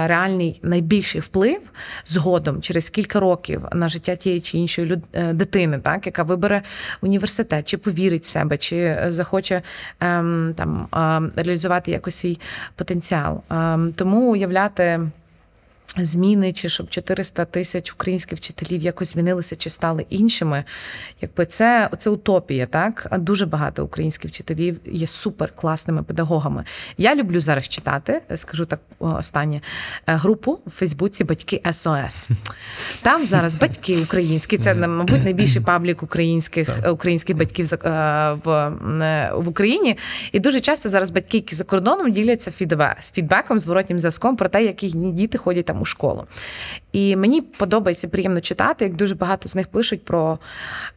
[0.07, 1.61] реальний найбільший вплив
[2.05, 5.01] згодом через кілька років на життя тієї чи іншої люд...
[5.13, 6.63] Е, дитини, так яка вибере
[7.01, 9.63] університет, чи повірить в себе, чи захоче
[10.01, 10.89] ем, там
[11.37, 12.39] реалізувати якось свій
[12.77, 13.41] потенціал.
[13.51, 15.01] Ем, тому уявляти
[15.97, 20.65] зміни, чи щоб 400 тисяч українських вчителів якось змінилися чи стали іншими.
[21.21, 26.65] Якби це це утопія, так дуже багато українських вчителів є супер класними педагогами.
[26.99, 29.61] Я люблю зараз читати, скажу так останнє
[30.07, 32.29] е, групу в Фейсбуці Батьки СОС.
[33.03, 37.79] Там зараз батьки українські, це мабуть найбільший паблік українських українських батьків е,
[38.45, 39.99] в е, в Україні.
[40.33, 42.51] І дуже часто зараз батьки, які за кордоном діляться
[43.13, 46.27] фідбеком, зворотнім зв'язком про те, як їхні діти ходять там у школу.
[46.93, 50.39] І мені подобається приємно читати, як дуже багато з них пишуть про.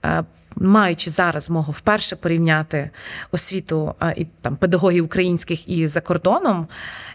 [0.05, 0.23] Е,
[0.59, 2.89] маючи зараз змогу вперше порівняти
[3.31, 6.67] освіту і там педагогів українських і за кордоном,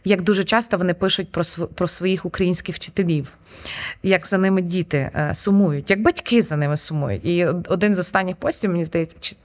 [0.05, 1.45] як дуже часто вони пишуть про
[1.75, 3.33] про своїх українських вчителів,
[4.03, 7.25] як за ними діти е, сумують, як батьки за ними сумують.
[7.25, 9.37] І один з останніх постів, мені здається, чи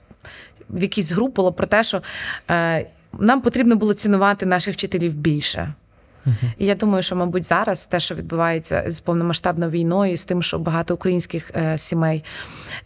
[0.70, 2.02] в якійсь групі було про те, що
[2.50, 2.86] е,
[3.18, 5.74] нам потрібно було цінувати наших вчителів більше.
[6.58, 10.58] І я думаю, що, мабуть, зараз те, що відбувається з повномасштабною війною, з тим, що
[10.58, 12.24] багато українських е, сімей,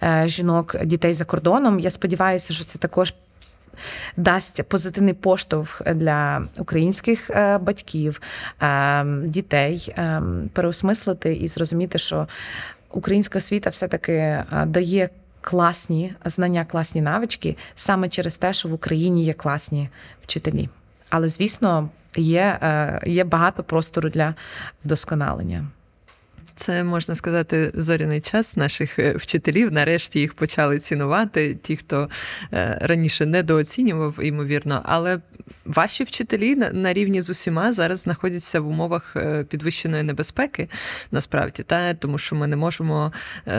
[0.03, 3.15] е, жінок, дітей за кордоном, я сподіваюся, що це також.
[4.17, 8.21] Дасть позитивний поштовх для українських е, батьків,
[9.25, 9.95] дітей
[10.53, 12.29] переосмислити і зрозуміти, що
[12.91, 15.09] українська освіта все-таки дає
[15.41, 19.89] класні знання, класні навички саме через те, що в Україні є класні
[20.23, 20.69] вчителі.
[21.13, 24.35] Але звісно, є, е, є багато простору для
[24.85, 25.65] вдосконалення.
[26.55, 29.73] Це можна сказати зоряний час наших е, вчителів.
[29.73, 32.09] Нарешті їх почали цінувати, ті, хто
[32.53, 35.21] е, раніше недооцінював, ймовірно, але
[35.65, 40.69] ваші вчителі на рівні з усіма зараз знаходяться в умовах е, підвищеної небезпеки,
[41.11, 43.13] насправді, та тому що ми не можемо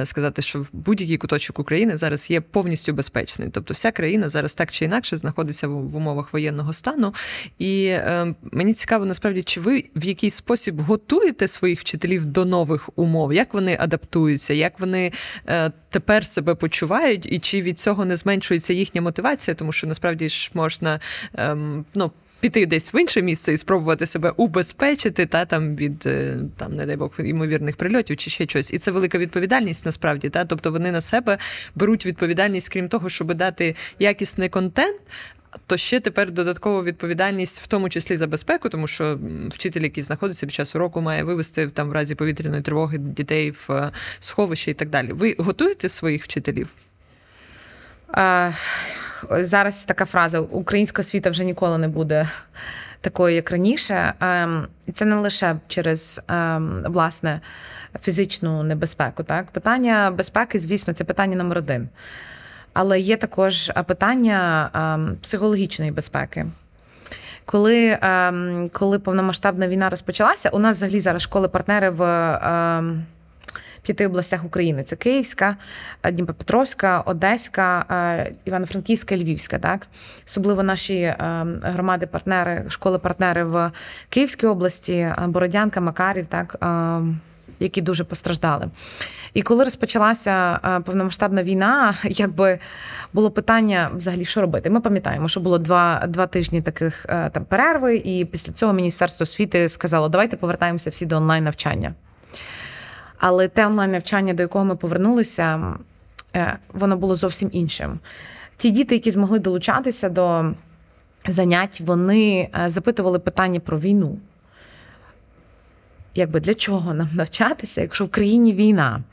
[0.03, 3.49] сказати, що в будь-який куточок України зараз є повністю безпечний.
[3.51, 7.13] Тобто, вся країна зараз так чи інакше знаходиться в умовах воєнного стану.
[7.59, 7.97] І
[8.51, 13.33] мені цікаво, насправді, чи ви в якийсь спосіб готуєте своїх вчителів до нових нових умов,
[13.33, 15.11] як вони адаптуються, як вони
[15.47, 20.29] е, тепер себе почувають, і чи від цього не зменшується їхня мотивація, тому що насправді
[20.29, 20.99] ж можна
[21.35, 22.11] ем, ну.
[22.39, 26.85] Піти десь в інше місце і спробувати себе убезпечити, та там від е, там, не
[26.85, 28.73] дай Бог, ймовірних прильотів чи ще щось.
[28.73, 30.29] І це велика відповідальність насправді.
[30.29, 31.37] Та тобто вони на себе
[31.75, 34.99] беруть відповідальність, крім того, щоб дати якісний контент,
[35.67, 40.45] то ще тепер додаткова відповідальність, в тому числі за безпеку, тому що вчитель, який знаходиться
[40.45, 44.73] під час уроку, має вивести там в разі повітряної тривоги дітей в е, сховище і
[44.73, 45.11] так далі.
[45.13, 46.67] Ви готуєте своїх вчителів?
[48.07, 48.51] А,
[49.31, 52.29] Зараз така фраза: українська освіта вже ніколи не буде.
[53.01, 57.41] Такою, як раніше, ем, це не лише через ем, власне
[58.01, 59.23] фізичну небезпеку.
[59.23, 61.89] Так, питання безпеки, звісно, це питання номер один.
[62.73, 64.69] Але є також питання
[65.21, 66.45] психологічної безпеки.
[67.45, 67.97] Коли
[68.71, 72.03] коли повномасштабна війна розпочалася, у нас взагалі зараз школи-партнери в
[73.81, 75.57] п'яти областях України: це Київська,
[76.11, 77.85] Дніпропетровська, Одеська,
[78.45, 79.59] Івано-Франківська, Львівська.
[79.59, 79.87] Так,
[80.27, 81.13] особливо наші
[81.63, 83.71] громади-партнери, школи-партнери в
[84.09, 86.57] Київській області, Бородянка, Макарів, так
[87.63, 88.67] які дуже постраждали.
[89.33, 92.59] І коли розпочалася е, повномасштабна війна, якби
[93.13, 94.69] було питання взагалі, що робити.
[94.69, 99.23] Ми пам'ятаємо, що було два два тижні таких е, там перерви, і після цього Міністерство
[99.23, 101.93] освіти сказало, давайте повертаємося всі до онлайн навчання.
[103.17, 105.73] Але те онлайн навчання, до якого ми повернулися,
[106.35, 107.99] е, воно було зовсім іншим.
[108.57, 110.45] Ті діти, які змогли долучатися до
[111.27, 114.17] занять, вони запитували питання про війну
[116.15, 119.03] якби для чого нам навчатися, якщо в країні війна,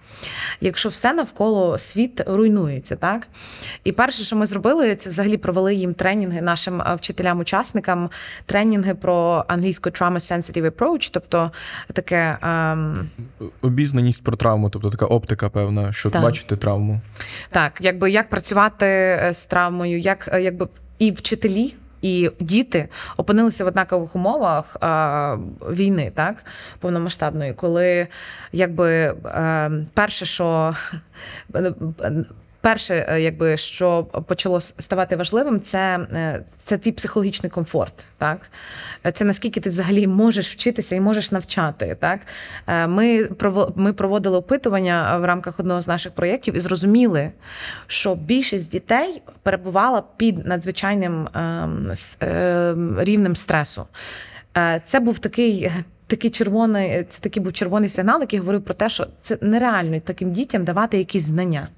[0.60, 3.28] якщо все навколо світ руйнується, так?
[3.84, 8.10] І перше, що ми зробили, це взагалі провели їм тренінги нашим вчителям-учасникам,
[8.46, 11.50] тренінги про англійську trauma sensitive approach, тобто
[11.92, 13.08] таке ем...
[13.62, 16.22] обізнаність про травму, тобто така оптика, певна, щоб так.
[16.22, 17.00] бачити травму.
[17.50, 23.66] Так, якби як працювати е, з травмою, як якби і вчителі і діти опинилися в
[23.66, 25.36] однакових умовах а,
[25.70, 26.44] війни, так
[26.78, 28.06] повномасштабної, коли
[28.52, 30.74] якби е, перше, що
[32.60, 37.92] Перше, е, якби що почало ставати важливим, це е, це твій психологічний комфорт.
[38.18, 38.50] Так
[39.14, 41.96] це наскільки ти взагалі можеш вчитися і можеш навчати.
[42.00, 42.20] Так
[42.66, 43.28] е, ми
[43.74, 47.30] ми проводили опитування в рамках одного з наших проєктів і зрозуміли,
[47.86, 53.86] що більшість дітей перебувала під надзвичайним ем, ем, рівнем стресу.
[54.84, 55.70] Це був такий.
[56.06, 60.32] Такий червоний, це такий був червоний сигнал, який говорив про те, що це нереально таким
[60.32, 61.68] дітям давати якісь знання.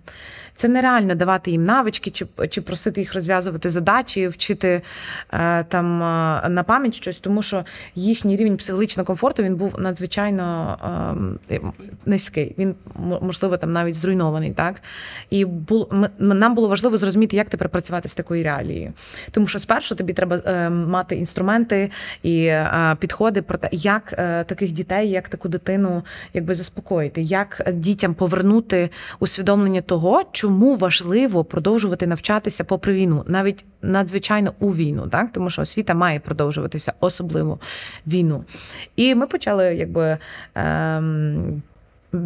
[0.54, 4.82] Це нереально давати їм навички, чи чи просити їх розв'язувати задачі, вчити
[5.32, 10.76] е, там е, на пам'ять щось, тому що їхній рівень психологічного комфорту він був надзвичайно
[11.50, 11.60] е,
[12.06, 12.54] низький.
[12.58, 12.74] Він
[13.22, 14.52] можливо там навіть зруйнований.
[14.52, 14.82] Так
[15.30, 15.88] і бул,
[16.18, 18.92] нам було важливо зрозуміти, як тепер працювати з такою реалією.
[19.30, 21.90] Тому що спершу тобі треба е, мати інструменти
[22.22, 22.52] і
[22.98, 24.10] підходи про те, як
[24.46, 26.02] таких дітей, як таку дитину,
[26.34, 34.52] якби заспокоїти, як дітям повернути усвідомлення того, чому важливо продовжувати навчатися попри війну, навіть надзвичайно
[34.58, 37.58] у війну, так тому що освіта має продовжуватися, особливо
[38.06, 38.44] війну.
[38.96, 40.18] І ми почали якби.
[40.54, 41.62] Ем,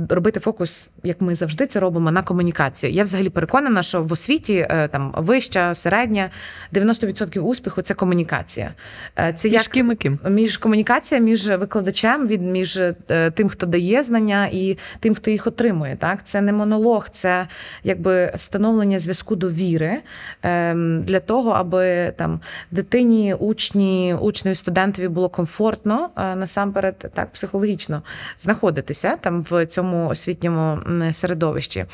[0.09, 2.93] робити фокус, як ми завжди це робимо, на комунікацію.
[2.93, 6.31] Я взагалі переконана, що в освіті е, там вища, середня,
[6.73, 8.75] 90% успіху це комунікація.
[9.19, 10.19] Е, це як ким і ким?
[10.29, 15.47] між комунікація між викладачем, від між е, тим, хто дає знання, і тим, хто їх
[15.47, 15.97] отримує.
[15.97, 17.47] Так, це не монолог, це
[17.85, 20.03] якби встановлення зв'язку довіри
[20.43, 28.03] ем, для того, аби там дитині, учні, учневі студентові було комфортно насамперед, так психологічно
[28.39, 30.79] знаходитися там в цьому освітньому
[31.13, 31.85] середовищі.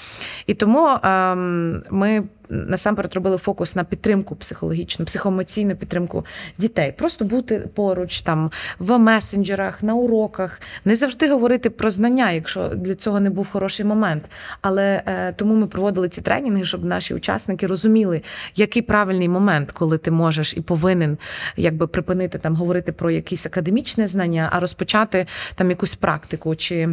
[0.47, 6.27] І тому ем, ми насамперед робили фокус на підтримку психологічну, психоемоційну підтримку
[6.59, 6.93] дітей.
[6.99, 12.95] Просто бути поруч там в месенджерах, на уроках, не завжди говорити про знання, якщо для
[12.95, 14.25] цього не був хороший момент.
[14.61, 18.23] Але е, тому ми проводили ці тренінги, щоб наші учасники розуміли,
[18.55, 21.19] який правильний момент, коли ти можеш і повинен
[21.57, 26.89] якби припинити там говорити про якісь академічне знання, а розпочати там якусь практику чи.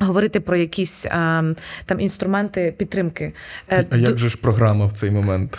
[0.00, 1.42] Говорити про якісь а,
[1.86, 3.32] там інструменти підтримки.
[3.70, 5.58] Е, а як же ж програма в цей момент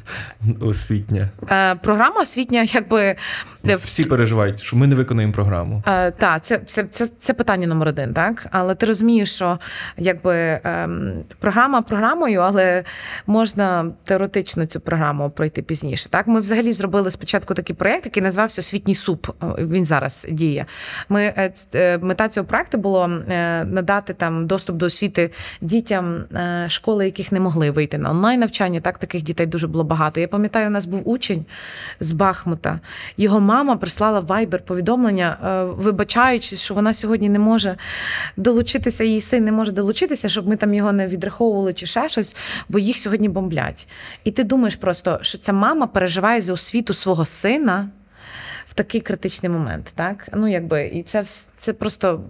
[0.60, 1.28] освітня?
[1.50, 3.16] Е, програма освітня, якби
[3.68, 5.82] е, всі переживають, що ми не виконуємо програму.
[6.18, 8.46] Так, це це, це, це питання номер один, так.
[8.50, 9.58] Але ти розумієш, що
[9.98, 12.84] якби ем, програма програмою, але
[13.26, 16.10] можна теоретично цю програму пройти пізніше.
[16.10, 19.26] Так, ми взагалі зробили спочатку такий проєкт, який називався Освітній суп.
[19.58, 20.66] Він зараз діє.
[21.08, 21.52] Ми
[22.00, 23.10] мета цього проекту було
[23.70, 28.80] надати там доступ до освіти дітям е, школи, яких не могли вийти на онлайн навчання.
[28.80, 30.20] Так таких дітей дуже було багато.
[30.20, 31.44] Я пам'ятаю, у нас був учень
[32.00, 32.80] з Бахмута.
[33.16, 37.76] Його мама прислала вайбер повідомлення, е, вибачаючись, що вона сьогодні не може
[38.36, 42.36] долучитися, її син не може долучитися, щоб ми там його не відраховували чи ще щось,
[42.68, 43.88] бо їх сьогодні бомблять.
[44.24, 47.88] І ти думаєш просто, що ця мама переживає за освіту свого сина
[48.66, 49.92] в такий критичний момент.
[49.94, 50.28] Так?
[50.34, 51.24] Ну, якби, І це
[51.60, 52.20] це просто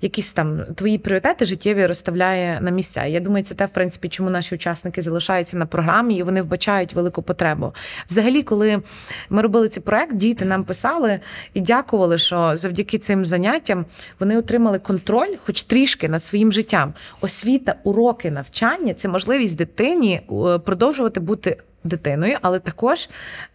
[0.00, 3.04] якісь там твої пріоритети життєві розставляє на місця.
[3.04, 6.94] Я думаю, це те, в принципі, чому наші учасники залишаються на програмі і вони вбачають
[6.94, 7.74] велику потребу.
[8.08, 8.82] Взагалі, коли
[9.30, 11.20] ми робили цей проект, діти нам писали
[11.54, 13.86] і дякували, що завдяки цим заняттям
[14.20, 16.94] вони отримали контроль, хоч трішки над своїм життям.
[17.20, 23.08] Освіта, уроки, навчання це можливість дитині е, продовжувати бути дитиною, але також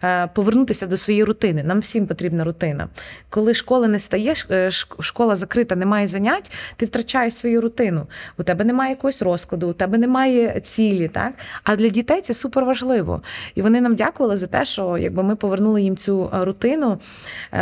[0.03, 1.63] е, повернутися до своєї рутини.
[1.63, 2.87] Нам всім потрібна рутина.
[3.29, 4.71] Коли школи не стає, е,
[5.17, 8.07] школа закрита, немає занять, ти втрачаєш свою рутину.
[8.37, 11.07] У тебе немає якогось розкладу, у тебе немає цілі.
[11.07, 11.33] Так?
[11.63, 13.21] А для дітей це супер важливо.
[13.55, 16.99] І вони нам дякували за те, що якби ми повернули їм цю е, рутину,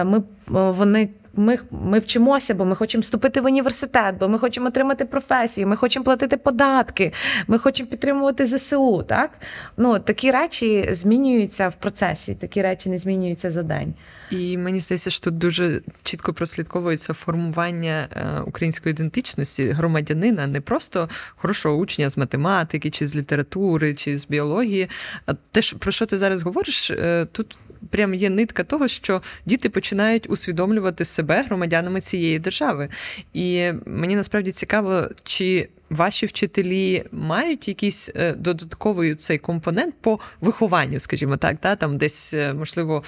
[0.06, 5.05] ми вони ми ми вчимося, бо ми хочемо вступити в університет, бо ми хочемо отримати
[5.05, 7.13] професію, ми хочемо платити податки,
[7.47, 9.03] ми хочемо підтримувати ЗСУ.
[9.07, 9.31] Так
[9.77, 13.93] ну такі речі змінюються в процесі, такі речі не змінюються за день.
[14.29, 21.09] І мені здається, що тут дуже чітко прослідковується формування е, української ідентичності громадянина, не просто
[21.36, 24.89] хорошого учня з математики, чи з літератури, чи з біології.
[25.25, 27.57] А те, про що ти зараз говориш, е, тут
[27.89, 32.89] прям є нитка того, що діти починають усвідомлювати себе громадянами цієї держави.
[33.33, 40.99] І мені насправді цікаво, чи ваші вчителі мають якийсь е, додатковий цей компонент по вихованню,
[40.99, 43.03] скажімо так, та там десь е, можливо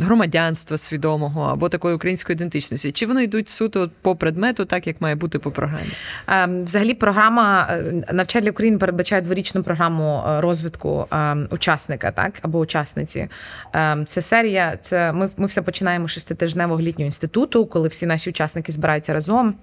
[0.00, 2.92] громадянства свідомого або такої української ідентичності?
[2.92, 5.88] Чи вони йдуть суто по предмету, так як має бути по програмі?
[6.26, 13.28] Ем, взагалі, програма е, навчання України передбачає дворічну програму розвитку ем, учасника, так або учасниці.
[13.72, 14.78] Ем, це серія.
[14.82, 19.54] Це ми, ми все починаємо шеститижневого літнього інституту, коли всі наші учасники збираються разом.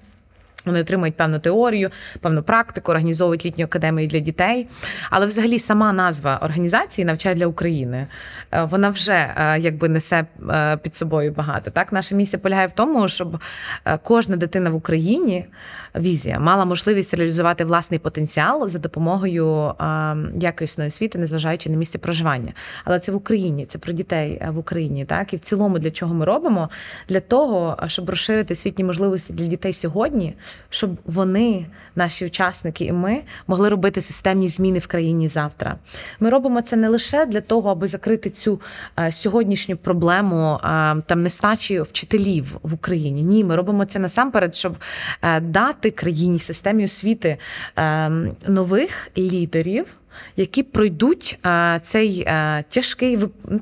[0.66, 1.90] Вони отримують певну теорію,
[2.20, 4.68] певну практику, організовують літню академію для дітей.
[5.10, 8.08] Але, взагалі, сама назва організації «Навчай для України
[8.52, 11.72] е, вона вже е, якби несе е, під собою багато.
[11.72, 13.38] Так, наша місія полягає в тому, щоб
[14.04, 15.46] кожна дитина в Україні
[15.96, 19.74] візія мала можливість реалізувати власний потенціал за допомогою
[20.40, 22.54] якісної освіти, незважаючи на місце проживання.
[22.86, 25.06] Але це в Україні, це про дітей в Україні.
[25.06, 26.70] Так і в цілому для чого ми робимо?
[27.10, 30.34] Для того, щоб розширити освітні можливості для дітей сьогодні
[30.70, 35.76] щоб вони, наші учасники, і ми могли робити системні зміни в країні завтра.
[36.20, 38.62] Ми робимо це не лише для того, аби закрити цю
[39.00, 40.68] е, сьогоднішню проблему е,
[41.06, 43.24] там нестачі вчителів в Україні.
[43.24, 44.76] Ні, ми робимо це насамперед, щоб
[45.22, 47.38] е, дати країні системі освіти
[48.48, 49.98] нових лідерів
[50.38, 51.40] які пройдуть
[51.82, 52.28] цей
[52.70, 53.20] тяжкий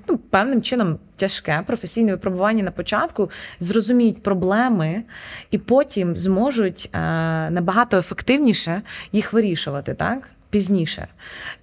[0.08, 5.04] ну, певним чином тяжке професійне випробування на початку, зрозуміють проблеми
[5.52, 7.00] і потім зможуть а,
[7.52, 10.30] набагато ефективніше їх вирішувати, так?
[10.54, 11.08] Пізніше.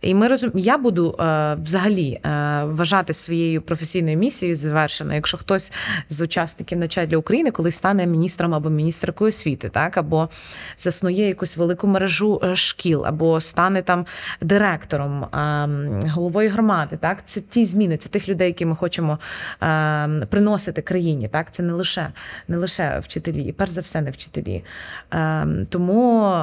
[0.01, 0.51] І ми розум...
[0.55, 2.21] я буду е, взагалі е,
[2.65, 5.73] вважати своєю професійною місією завершеною, якщо хтось
[6.09, 10.29] з учасників «Начать для України колись стане міністром або міністеркою освіти, так або
[10.79, 14.07] заснує якусь велику мережу е, шкіл, або стане там
[14.41, 16.99] директором, е, головою громади.
[17.01, 19.19] Так, це ті зміни, це тих людей, які ми хочемо
[19.63, 21.29] е, приносити країні.
[21.29, 22.09] Так, це не лише
[22.49, 24.65] не лише вчителі, і перш за все, не вчителі.
[25.15, 26.37] Е, тому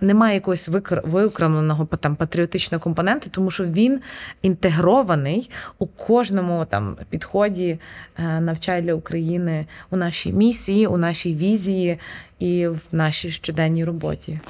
[0.00, 0.68] немає якогось
[1.46, 4.00] виокремленого там патріотичного компоненту, тому що він
[4.42, 7.78] інтегрований у кожному там підході
[8.40, 11.98] навчання України у нашій місії, у нашій візії
[12.38, 14.40] і в нашій щоденній роботі.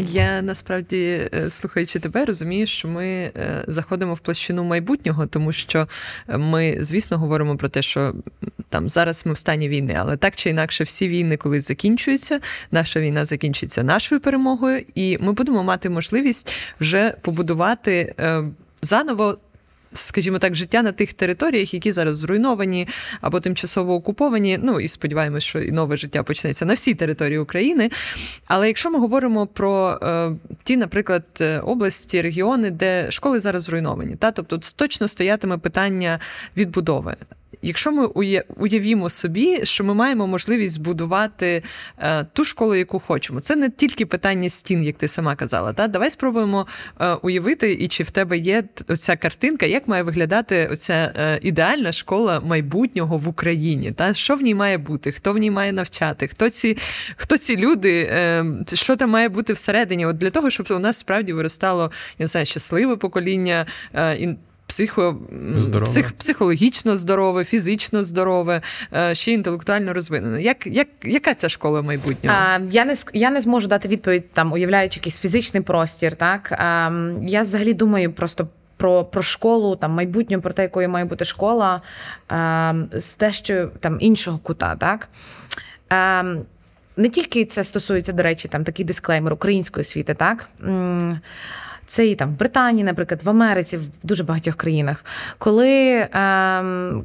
[0.00, 5.88] Я насправді, е, слухаючи тебе, розумію, що ми е, заходимо в площину майбутнього, тому що
[6.28, 8.14] ми, звісно, говоримо про те, що
[8.68, 12.40] там зараз ми в стані війни, але так чи інакше, всі війни, коли закінчуються,
[12.70, 18.44] наша війна закінчиться нашою перемогою, і ми будемо мати можливість вже побудувати е,
[18.82, 19.38] заново
[19.92, 22.88] скажімо так, життя на тих територіях, які зараз зруйновані
[23.20, 24.58] або тимчасово окуповані.
[24.62, 27.90] Ну і сподіваємось, що і нове життя почнеться на всій території України.
[28.46, 30.30] Але якщо ми говоримо про е,
[30.64, 36.20] ті, наприклад, е, області, регіони, де школи зараз зруйновані, та тобто точно стоятиме питання
[36.56, 37.16] відбудови
[37.62, 38.06] якщо ми
[38.56, 41.62] уявімо собі, що ми маємо можливість збудувати
[41.98, 45.72] е, ту школу, яку хочемо, це не тільки питання стін, як ти сама казала.
[45.72, 45.88] Та?
[45.88, 46.66] Давай спробуємо
[47.00, 51.92] е, уявити, і чи в тебе є оця картинка, як має виглядати оця е, ідеальна
[51.92, 53.92] школа майбутнього в Україні.
[53.92, 54.14] Та?
[54.14, 56.76] Що в ній має бути, хто в ній має навчати, хто ці
[57.16, 58.10] хто ці люди,
[58.74, 60.06] що там має бути всередині?
[60.06, 63.66] От Для того, щоб у нас справді виростало я не знаю, щасливе покоління
[64.70, 65.16] психо,
[65.84, 68.62] псих, психологічно здорове, фізично здорове,
[68.94, 70.42] е, ще інтелектуально розвинене.
[70.42, 72.36] Як, як, Яка ця школа майбутнього?
[72.38, 76.14] А, Я не я не зможу дати відповідь, там, уявляючи якийсь фізичний простір.
[76.16, 76.90] Так а,
[77.22, 78.48] Я взагалі думаю просто.
[78.76, 81.80] Про про школу, там майбутнє, про те, якою має бути школа
[82.32, 84.76] е, з дещо там іншого кута.
[84.76, 85.08] так?
[85.92, 86.22] Е,
[86.96, 90.48] Не тільки це стосується, до речі, там такий дисклеймер української освіти, так?
[91.90, 95.04] Це і там в Британії, наприклад, в Америці, в дуже багатьох країнах,
[95.38, 96.08] коли.
[96.12, 97.04] Ем,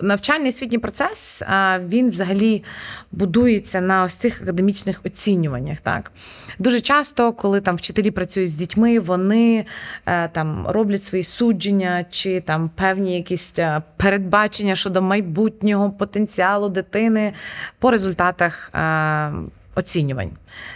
[0.00, 1.42] Навчальний освітній процес
[1.88, 2.64] він взагалі
[3.12, 5.80] будується на ось цих академічних оцінюваннях.
[5.80, 6.12] Так
[6.58, 9.64] дуже часто, коли там вчителі працюють з дітьми, вони
[10.06, 17.32] е, там роблять свої судження чи там певні якісь е, передбачення щодо майбутнього потенціалу дитини
[17.78, 19.32] по результатах е,
[19.76, 20.30] оцінювань,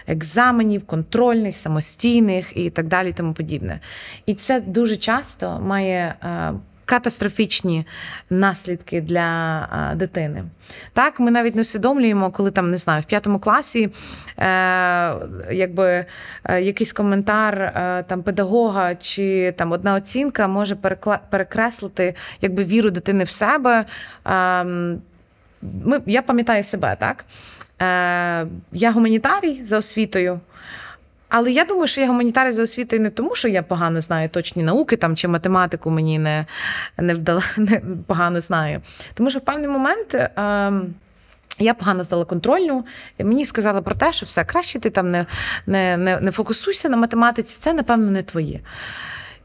[0.07, 3.80] екзаменів, контрольних, самостійних і так далі, тому подібне.
[4.26, 6.14] І це дуже часто має.
[6.24, 6.53] Е,
[6.90, 7.86] катастрофічні
[8.30, 9.20] наслідки для
[9.70, 10.44] а, дитини.
[10.92, 13.88] Так, ми навіть не усвідомлюємо, коли там не знаю, в п'ятому класі
[14.38, 14.44] е,
[15.51, 16.07] якби
[16.44, 20.76] е, якийсь коментар е, там педагога чи там одна оцінка може
[21.30, 23.84] перекреслити якби віру дитини в себе.
[24.26, 24.64] Е,
[25.62, 27.24] ми, Я пам'ятаю себе, так?
[27.82, 30.40] Е, Я гуманітарій за освітою.
[31.28, 34.62] Але я думаю, що я гуманітарій за освітою не тому, що я погано знаю точні
[34.62, 36.46] науки там чи математику мені не
[36.98, 38.80] не, вдала, не погано знаю.
[39.14, 40.72] Тому що в певний момент е,
[41.58, 42.84] я погано здала контрольну,
[43.18, 45.26] мені сказали про те, що все краще ти там не,
[45.66, 48.60] не, не, не фокусуйся на математиці, це, напевно, не твоє.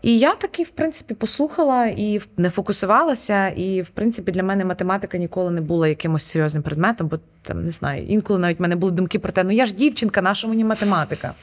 [0.06, 3.48] І я таки, в принципі, послухала і не фокусувалася.
[3.48, 7.72] І, в принципі, для мене математика ніколи не була якимось серйозним предметом, бо там не
[7.72, 10.64] знаю, інколи навіть в мене були думки про те, ну я ж дівчинка, наша мені
[10.64, 11.34] математика.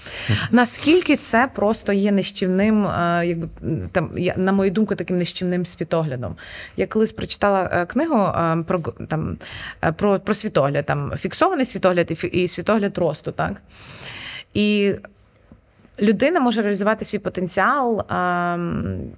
[0.51, 3.49] Наскільки це просто є нищівним, е, якби
[3.93, 6.37] там, на мою думку, таким нищівним світоглядом.
[6.77, 9.39] Я колись прочитала е, книгу е, про там,
[9.97, 13.63] про, про світогляд, там фіксований світогляд і світогляд росту, так?
[14.55, 14.95] І
[16.03, 18.05] людина може реалізувати свій потенціал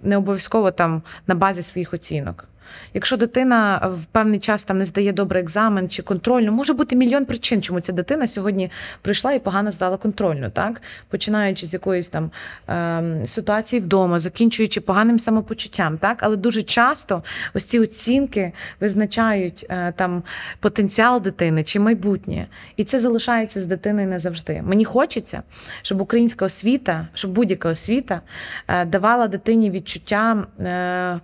[0.02, 2.48] не обов'язково там на базі своїх оцінок.
[2.94, 7.24] Якщо дитина в певний час там не здає добрий екзамен чи контрольну, може бути мільйон
[7.24, 8.70] причин, чому ця дитина сьогодні
[9.02, 12.30] прийшла і погано здала контрольну, так починаючи з якоїсь там
[12.68, 17.22] е, ситуації вдома, закінчуючи поганим самопочуттям, так але дуже часто
[17.54, 20.22] ось ці оцінки визначають е, там
[20.60, 22.46] потенціал дитини чи майбутнє,
[22.76, 24.62] і це залишається з дитиною не завжди.
[24.66, 25.42] Мені хочеться,
[25.82, 28.20] щоб українська освіта, щоб будь-яка освіта
[28.68, 30.46] е, давала дитині відчуття.
[30.60, 31.20] Е,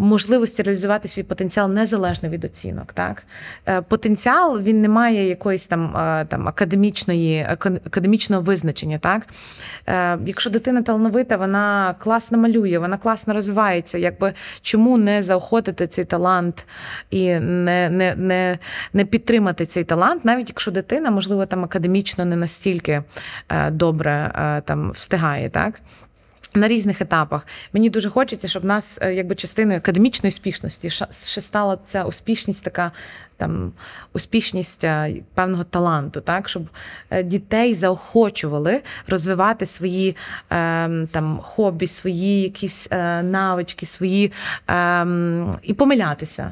[0.00, 2.92] можливості реалізувати свій потенціал незалежно від оцінок.
[2.92, 3.22] Так?
[3.66, 7.46] Е, потенціал він не має якоїсь там е, там академічної,
[7.86, 8.98] академічного визначення.
[8.98, 9.26] Так?
[9.86, 13.98] Е, якщо дитина талановита, вона класно малює, вона класно розвивається.
[13.98, 14.32] Якби
[14.62, 16.66] Чому не заохотити цей талант
[17.10, 18.58] і не не, не,
[18.92, 23.02] не підтримати цей талант, навіть якщо дитина, можливо, там академічно не настільки
[23.70, 24.32] добре
[24.64, 25.48] там встигає.
[25.48, 25.80] так?
[26.54, 31.78] На різних етапах мені дуже хочеться, щоб нас, е, якби частиною академічної успішності, ще стала
[31.86, 32.92] ця успішність, така
[33.36, 33.72] там
[34.12, 36.62] успішність е, певного таланту, так щоб
[37.10, 40.16] е, дітей заохочували розвивати свої
[40.50, 42.90] ем, там хобі, свої якісь
[43.22, 44.32] навички, свої
[44.68, 46.50] ем, і помилятися.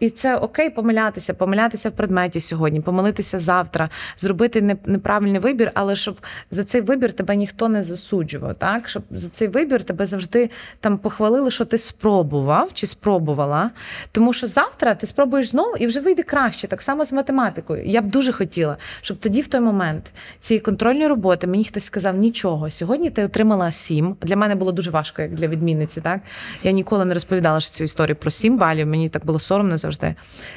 [0.00, 6.16] І це окей, помилятися, помилятися в предметі сьогодні, помилитися завтра, зробити неправильний вибір, але щоб
[6.50, 8.54] за цей вибір тебе ніхто не засуджував.
[8.54, 13.70] Так, щоб за цей вибір тебе завжди там похвалили, що ти спробував чи спробувала.
[14.12, 17.84] Тому що завтра ти спробуєш знову і вже вийде краще, так само з математикою.
[17.84, 22.16] Я б дуже хотіла, щоб тоді, в той момент, цієї контрольної роботи мені хтось сказав
[22.16, 22.70] нічого.
[22.70, 24.16] Сьогодні ти отримала сім.
[24.22, 26.00] Для мене було дуже важко, як для відмінниці.
[26.00, 26.20] Так
[26.62, 28.86] я ніколи не розповідала цю історію про сім балів.
[28.86, 30.14] Мені так було соромно завжди.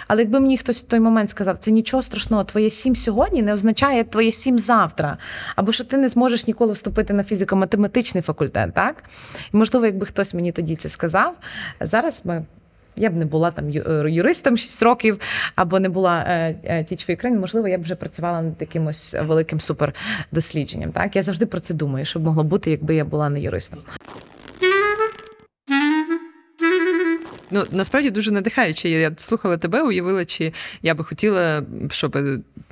[0.07, 3.53] Але якби мені хтось в той момент сказав, це нічого страшного, твоє сім сьогодні не
[3.53, 5.17] означає твоє сім завтра,
[5.55, 9.03] або що ти не зможеш ніколи вступити на фізико-математичний факультет, так?
[9.53, 11.35] І можливо, якби хтось мені тоді це сказав,
[11.81, 12.45] зараз ми.
[12.95, 15.19] Я б не була там е, юристом 6 років,
[15.55, 16.53] або не була
[16.89, 20.91] тічфою країн, можливо, я б вже працювала над якимось великим супердослідженням.
[20.91, 23.79] Так я завжди про це думаю, що б могло бути, якби я була не юристом.
[27.51, 28.89] Ну насправді дуже надихаюче.
[28.89, 32.17] Я слухала тебе, уявила, чи я би хотіла, щоб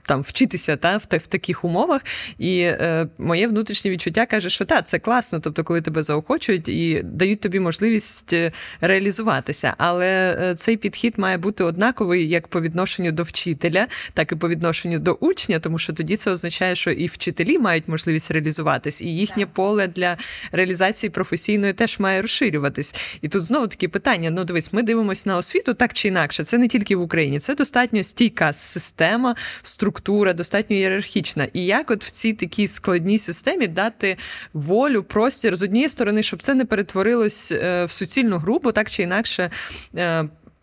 [0.07, 2.01] там вчитися та в, в таких умовах.
[2.37, 7.01] І е, моє внутрішнє відчуття каже, що так, це класно, тобто, коли тебе заохочують і
[7.03, 8.51] дають тобі можливість е,
[8.81, 9.73] реалізуватися.
[9.77, 14.49] Але е, цей підхід має бути однаковий як по відношенню до вчителя, так і по
[14.49, 19.05] відношенню до учня, тому що тоді це означає, що і вчителі мають можливість реалізуватись, і
[19.05, 20.17] їхнє поле для
[20.51, 22.95] реалізації професійної теж має розширюватись.
[23.21, 26.43] І тут знову такі питання: ну дивись, ми дивимося на освіту так чи інакше.
[26.43, 31.47] Це не тільки в Україні, це достатньо стійка система, структура структура, достатньо ієрархічна.
[31.53, 34.17] І як от в цій такій складній системі дати
[34.53, 39.03] волю, простір з однієї сторони, щоб це не перетворилось е, в суцільну групу, так чи
[39.03, 39.49] інакше.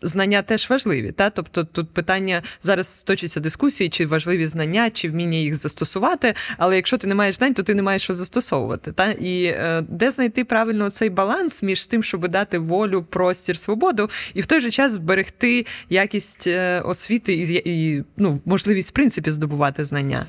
[0.05, 1.11] Знання теж важливі.
[1.11, 1.29] Та?
[1.29, 6.33] Тобто тут питання зараз точиться дискусії, чи важливі знання, чи вміння їх застосувати.
[6.57, 8.91] Але якщо ти не маєш знань, то ти не маєш що застосовувати.
[8.91, 9.11] Та?
[9.11, 14.41] І е, де знайти правильно цей баланс між тим, щоб дати волю, простір, свободу, і
[14.41, 19.83] в той же час зберегти якість е, освіти і, і ну, можливість в принципі здобувати
[19.83, 20.25] знання.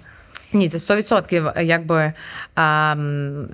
[0.52, 1.62] Ні, це 100%.
[1.62, 2.12] Якби
[2.54, 2.96] а,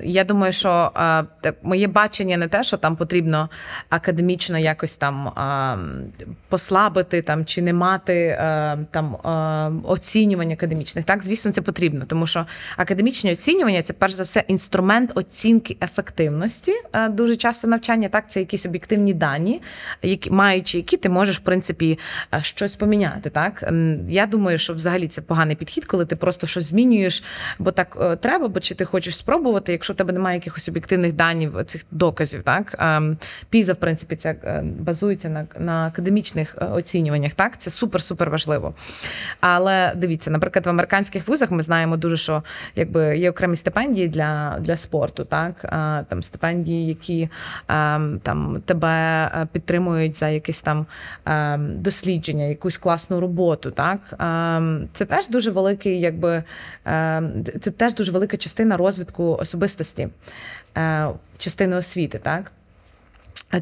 [0.05, 1.23] я думаю, що а,
[1.63, 3.49] моє бачення не те, що там потрібно
[3.89, 5.77] академічно якось там а,
[6.49, 11.05] послабити там чи не мати а, там а, оцінювань академічних.
[11.05, 16.73] Так, звісно, це потрібно, тому що академічні оцінювання це перш за все інструмент оцінки ефективності.
[16.93, 19.63] А, дуже часто навчання, так, це якісь об'єктивні дані,
[20.03, 21.99] які маючи які ти можеш в принципі
[22.43, 23.31] щось поміняти.
[23.31, 23.73] Так,
[24.09, 27.25] я думаю, що взагалі це поганий підхід, коли ти просто щось змінюєш змінюєш,
[27.59, 31.13] бо так е, треба, бо чи ти хочеш спробувати, якщо в тебе немає якихось об'єктивних
[31.13, 33.17] данів, цих доказів, так ем,
[33.51, 37.33] піза, в принципі, це е, базується на на академічних е, оцінюваннях.
[37.33, 38.75] Так, це супер-супер важливо.
[39.41, 42.43] Але дивіться, наприклад, в американських вузах ми знаємо дуже, що
[42.77, 45.55] якби є окремі стипендії для для спорту, так
[46.09, 47.29] там стипендії, які
[47.69, 50.87] ем, там тебе підтримують за якесь там
[51.25, 53.71] ем, дослідження, якусь класну роботу.
[53.71, 54.01] Так
[54.93, 56.45] це теж дуже великий, якби Ем,
[57.61, 60.09] це теж дуже велика частина розвитку особистості,
[60.77, 61.09] е,
[61.39, 62.53] частини освіти, так?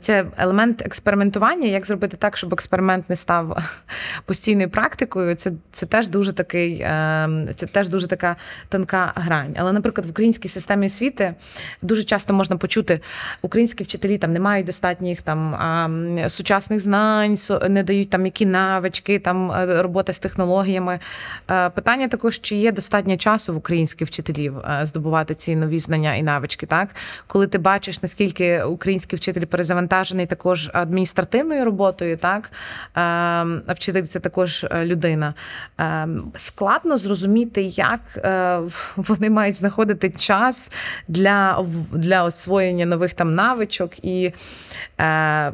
[0.00, 1.68] Це елемент експериментування.
[1.68, 3.62] Як зробити так, щоб експеримент не став
[4.24, 5.34] постійною практикою?
[5.34, 8.36] Це це теж дуже такий, ем, це теж дуже така
[8.68, 9.54] тонка грань.
[9.58, 11.34] Але, наприклад, в українській системі освіти
[11.82, 13.00] дуже часто можна почути,
[13.42, 15.56] українські вчителі там не мають достатніх там
[16.28, 17.36] сучасних знань,
[17.68, 20.98] не дають там які навички, там е, робота з технологіями.
[21.50, 26.14] Е, питання також, чи є достатньо часу в українських вчителів е, здобувати ці нові знання
[26.14, 26.88] і навички, так
[27.26, 32.50] коли ти бачиш, наскільки українські вчителі перезавантажені, завантажений також адміністративною роботою, так
[32.94, 35.34] а вчитель це також е, людина.
[35.78, 38.60] Ем, складно зрозуміти, як е,
[38.96, 40.72] вони мають знаходити час
[41.08, 44.32] для для освоєння нових там навичок і
[45.00, 45.52] е,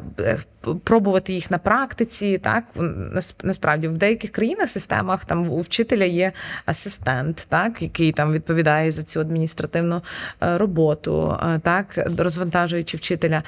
[0.83, 2.37] пробувати їх на практиці.
[2.37, 2.63] Так
[3.43, 6.31] насправді в деяких країнах системах там у вчителя є
[6.65, 10.01] асистент, так який там відповідає за цю адміністративну
[10.43, 13.43] е, роботу, е, так розвантажуючи вчителя.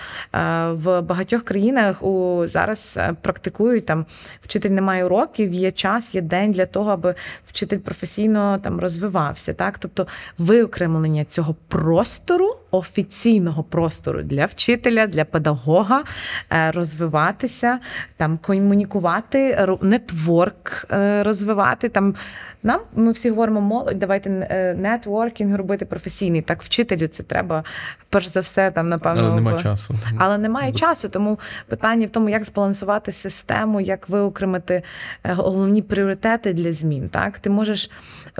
[0.71, 4.05] В багатьох країнах у зараз практикують там
[4.41, 7.15] вчитель не має уроків, є час, є день для того, аби
[7.45, 9.53] вчитель професійно там розвивався.
[9.53, 10.07] Так, тобто
[10.37, 16.03] виокремлення цього простору офіційного простору для вчителя, для педагога
[16.49, 16.71] е,
[17.09, 17.79] розвиватися,
[18.17, 21.89] там комунікувати, нетворк е, розвивати.
[21.89, 22.15] Там
[22.63, 26.41] нам ми всі говоримо молодь, давайте е, нетворкінг робити професійний.
[26.41, 27.63] Так, вчителю це треба
[28.09, 29.61] перш за все, там напевно Але немає в...
[29.61, 29.95] часу.
[30.17, 31.09] Але немає часу.
[31.09, 34.83] Тому питання в тому, як збалансувати систему, як виокремити
[35.23, 37.09] головні пріоритети для змін.
[37.09, 37.91] Так, ти можеш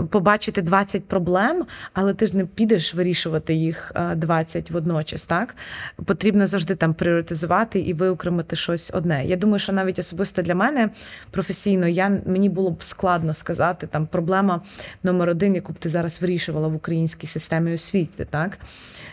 [0.09, 5.25] побачити 20 проблем, але ти ж не підеш вирішувати їх 20 водночас.
[5.25, 5.55] Так
[6.05, 9.25] потрібно завжди там пріоритизувати і виокремити щось одне.
[9.25, 10.89] Я думаю, що навіть особисто для мене
[11.31, 14.61] професійно я мені було б складно сказати там проблема
[15.03, 18.57] номер один, яку б ти зараз вирішувала в українській системі освіти, так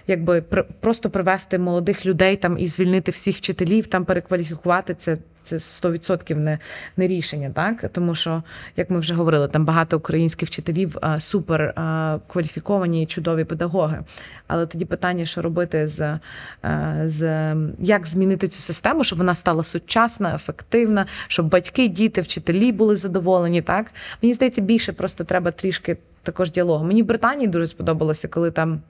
[0.07, 0.43] якби
[0.81, 5.17] просто привести молодих людей там і звільнити всіх вчителів, там перекваліфікувати це
[5.47, 6.59] це 100% не
[6.97, 8.43] не рішення, так тому що,
[8.77, 11.75] як ми вже говорили, там багато українських вчителів а, супер
[12.27, 14.05] кваліфіковані і чудові педагоги.
[14.47, 16.19] Але тоді питання, що робити з,
[16.63, 22.73] а, з як змінити цю систему, щоб вона стала сучасна, ефективна, щоб батьки, діти, вчителі
[22.73, 23.63] були задоволені.
[23.63, 23.87] Так
[24.23, 26.85] мені здається, більше просто треба трішки також діалогу.
[26.85, 28.81] Мені в Британії дуже сподобалося, коли там.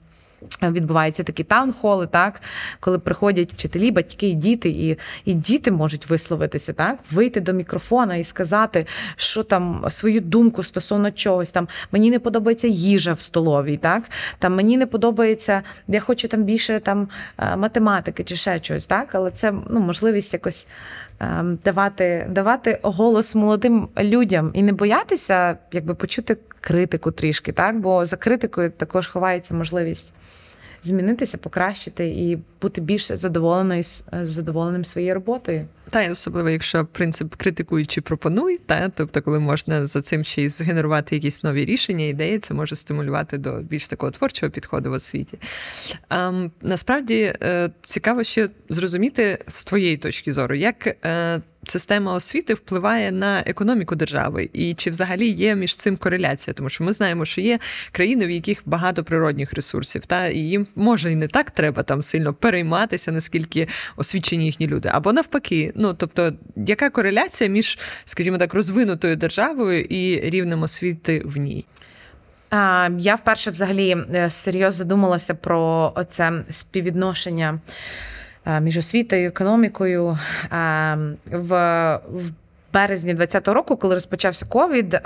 [0.61, 2.41] Відбуваються такі таунхоли, так
[2.79, 8.15] коли приходять вчителі, батьки і діти, і і діти можуть висловитися, так вийти до мікрофона
[8.15, 8.85] і сказати,
[9.15, 11.49] що там свою думку стосовно чогось.
[11.49, 14.03] Там мені не подобається їжа в столовій, так
[14.39, 17.07] там мені не подобається, я хочу там більше там
[17.37, 20.67] е, математики чи ще чогось, так, але це ну можливість якось.
[21.19, 28.05] Ем, давати давати голос молодим людям і не боятися, якби почути критику трішки, так бо
[28.05, 30.13] за критикою також ховається можливість
[30.83, 35.65] змінитися, покращити і бути більш задоволеною задоволеним своєю роботою.
[35.89, 40.49] Та й особливо, якщо принцип критикуючи пропонуй, та тобто, коли можна за цим ще й
[40.49, 45.39] згенерувати якісь нові рішення, ідеї, це може стимулювати до більш такого творчого підходу в освіті.
[46.09, 50.87] А, ем, насправді е, цікаво ще зрозуміти з твоєї точки зору, як.
[51.05, 56.53] Е, система освіти впливає на економіку держави, і чи взагалі є між цим кореляція?
[56.53, 57.59] Тому що ми знаємо, що є
[57.91, 62.01] країни, в яких багато природних ресурсів, та і їм може і не так треба там
[62.01, 68.53] сильно перейматися, наскільки освічені їхні люди, або навпаки, ну тобто, яка кореляція між, скажімо так,
[68.53, 71.65] розвинутою державою і рівнем освіти в ній?
[72.97, 77.59] Я вперше взагалі е, серйозно задумалася про це співвідношення
[78.47, 80.17] Е, між освітою, економікою
[80.51, 80.97] е,
[81.31, 81.49] в
[82.73, 84.99] березні 2020 року, коли розпочався ковід.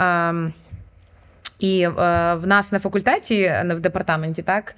[1.42, 1.90] Е, і е,
[2.36, 4.76] в нас на факультеті, в департаменті, так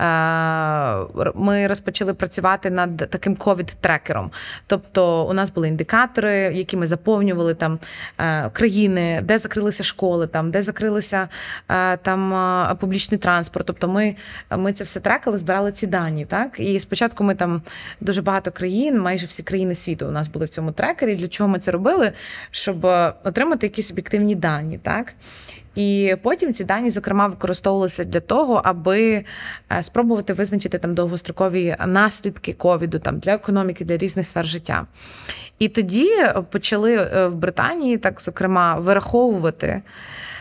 [0.00, 4.30] е, ми розпочали працювати над таким ковід-трекером.
[4.66, 7.78] Тобто, у нас були індикатори, які ми заповнювали там
[8.18, 11.28] е, країни, де закрилися школи, там де закрилися
[11.68, 13.66] е, там е, публічний транспорт.
[13.66, 14.16] Тобто, ми
[14.50, 16.24] ми це все трекали, збирали ці дані.
[16.24, 17.62] Так і спочатку ми там
[18.00, 21.16] дуже багато країн, майже всі країни світу у нас були в цьому трекері.
[21.16, 22.12] Для чого ми це робили?
[22.50, 22.84] Щоб
[23.24, 25.14] отримати якісь об'єктивні дані, так.
[25.74, 29.24] І потім ці дані, зокрема, використовувалися для того, аби
[29.72, 34.86] е, спробувати визначити там довгострокові наслідки ковіду там для економіки, для різних сфер життя.
[35.58, 36.10] І тоді
[36.50, 39.82] почали е, в Британії, так зокрема, вираховувати,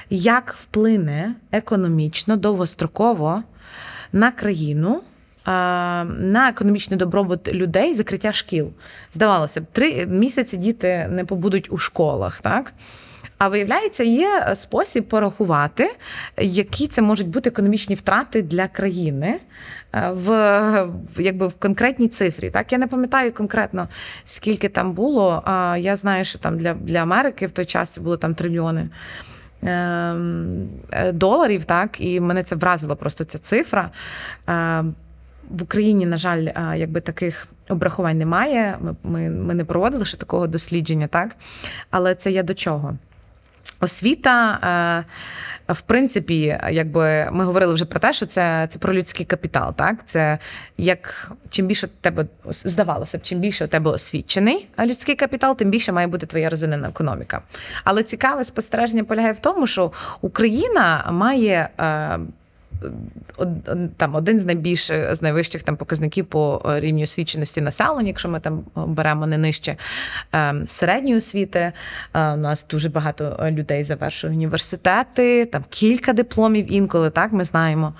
[0.10, 3.44] як вплине економічно довгостроково
[4.12, 5.02] на країну.
[5.48, 5.52] Е,
[6.04, 8.72] на економічний добробут людей закриття шкіл.
[9.12, 12.74] Здавалося б, три місяці діти не побудуть у школах, так?
[13.44, 15.96] А виявляється, є спосіб порахувати,
[16.38, 19.36] які це можуть бути економічні втрати для країни.
[19.96, 20.88] Е, в
[21.18, 22.50] якби в конкретній цифрі.
[22.50, 23.88] Так, я не пам'ятаю конкретно,
[24.24, 25.44] скільки там було.
[25.78, 28.89] Я знаю, що там для для Америки в той час це було там трильйони
[29.64, 31.66] ем, е, доларів.
[31.66, 33.89] Так, і мене це вразила просто ця цифра.
[34.50, 34.84] Е,
[35.50, 38.78] в Україні, на жаль, якби таких обрахувань немає.
[38.82, 41.36] Ми, ми, ми не проводили ще такого дослідження, так?
[41.89, 42.98] Але це я до чого?
[43.80, 44.59] Освіта,
[45.68, 49.74] е, в принципі, якби ми говорили вже про те, що це це про людський капітал.
[49.76, 50.38] Так, це
[50.78, 55.91] як чим більше тебе здавалося б, чим більше у тебе освічений людський капітал, тим більше
[55.91, 57.41] має бути твоя розвинена економіка.
[57.84, 59.91] Але цікаве спостереження полягає в тому, що
[60.22, 61.70] Україна має.
[63.40, 68.40] Е, там один з найбільших з найвищих там показників по рівню освіченості населення, якщо ми
[68.40, 69.78] там беремо не нижче
[70.32, 71.72] ем, середньої освіти.
[72.14, 77.94] У нас дуже багато людей завершує університети, там кілька дипломів інколи так ми знаємо.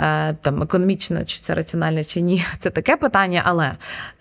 [0.00, 3.72] Е, там економічно, чи це раціонально, чи ні, це таке питання, але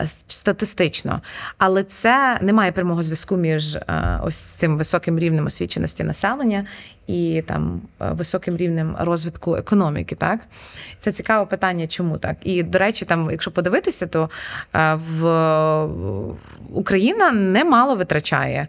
[0.01, 1.21] е, статистично.
[1.57, 6.65] Але це не має прямого зв'язку між е, ось цим високим рівнем освіченості населення
[7.09, 10.15] і там високим рівнем розвитку економіки.
[10.15, 10.39] Так
[10.99, 12.37] це цікаве питання, чому так?
[12.43, 14.29] І до речі, там, якщо подивитися, то
[15.19, 15.87] в
[16.73, 18.67] Україна немало витрачає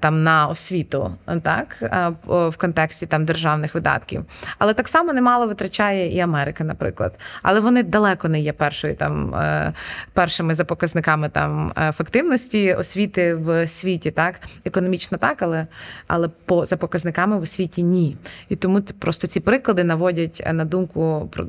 [0.00, 1.92] там на освіту, так
[2.26, 4.24] в контексті там державних видатків,
[4.58, 6.64] але так само немало витрачає і Америка.
[6.64, 7.14] Наприклад.
[7.42, 9.72] Але вони далеко не є першою там е,
[10.12, 15.66] першими за показниками там ефективності освіти в світі, так економічно так, але
[16.06, 18.16] але по за показниками в освіті ні.
[18.48, 21.46] І тому просто ці приклади наводять на думку про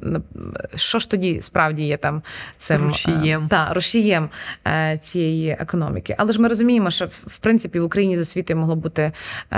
[0.76, 2.22] що ж тоді справді є там
[2.58, 4.30] цим е, рушієм та рушієм
[4.68, 6.16] е, цієї економіки.
[6.18, 9.12] Але ж ми розуміємо, що в принципі в Україні з освітою могло бути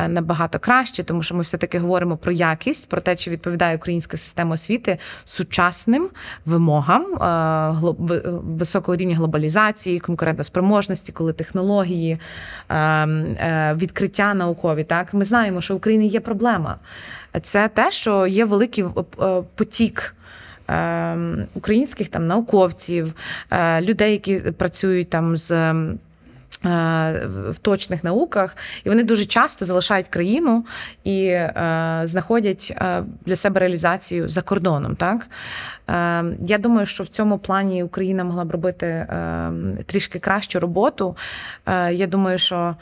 [0.07, 4.17] набагато краще, тому що ми все таки говоримо про якість, про те, чи відповідає українська
[4.17, 6.09] система освіти сучасним
[6.45, 7.93] вимогам е,
[8.43, 12.19] високого рівня глобалізації, конкурентоспроможності, коли технології,
[12.69, 14.83] е, е, відкриття наукові.
[14.83, 16.19] Так, ми знаємо, що в Україні є
[16.57, 16.75] проблема.
[17.41, 18.85] Це те, що є великий
[19.55, 20.13] потік.
[21.53, 23.13] Українських там науковців,
[23.81, 25.73] людей, які працюють там з
[26.65, 30.65] Е, в точних науках, і вони дуже часто залишають країну
[31.03, 34.95] і е, знаходять е, для себе реалізацію за кордоном.
[34.95, 35.27] Так е,
[36.39, 39.51] я думаю, що в цьому плані Україна могла б робити е,
[39.85, 41.17] трішки кращу роботу.
[41.65, 42.75] Е, я думаю, що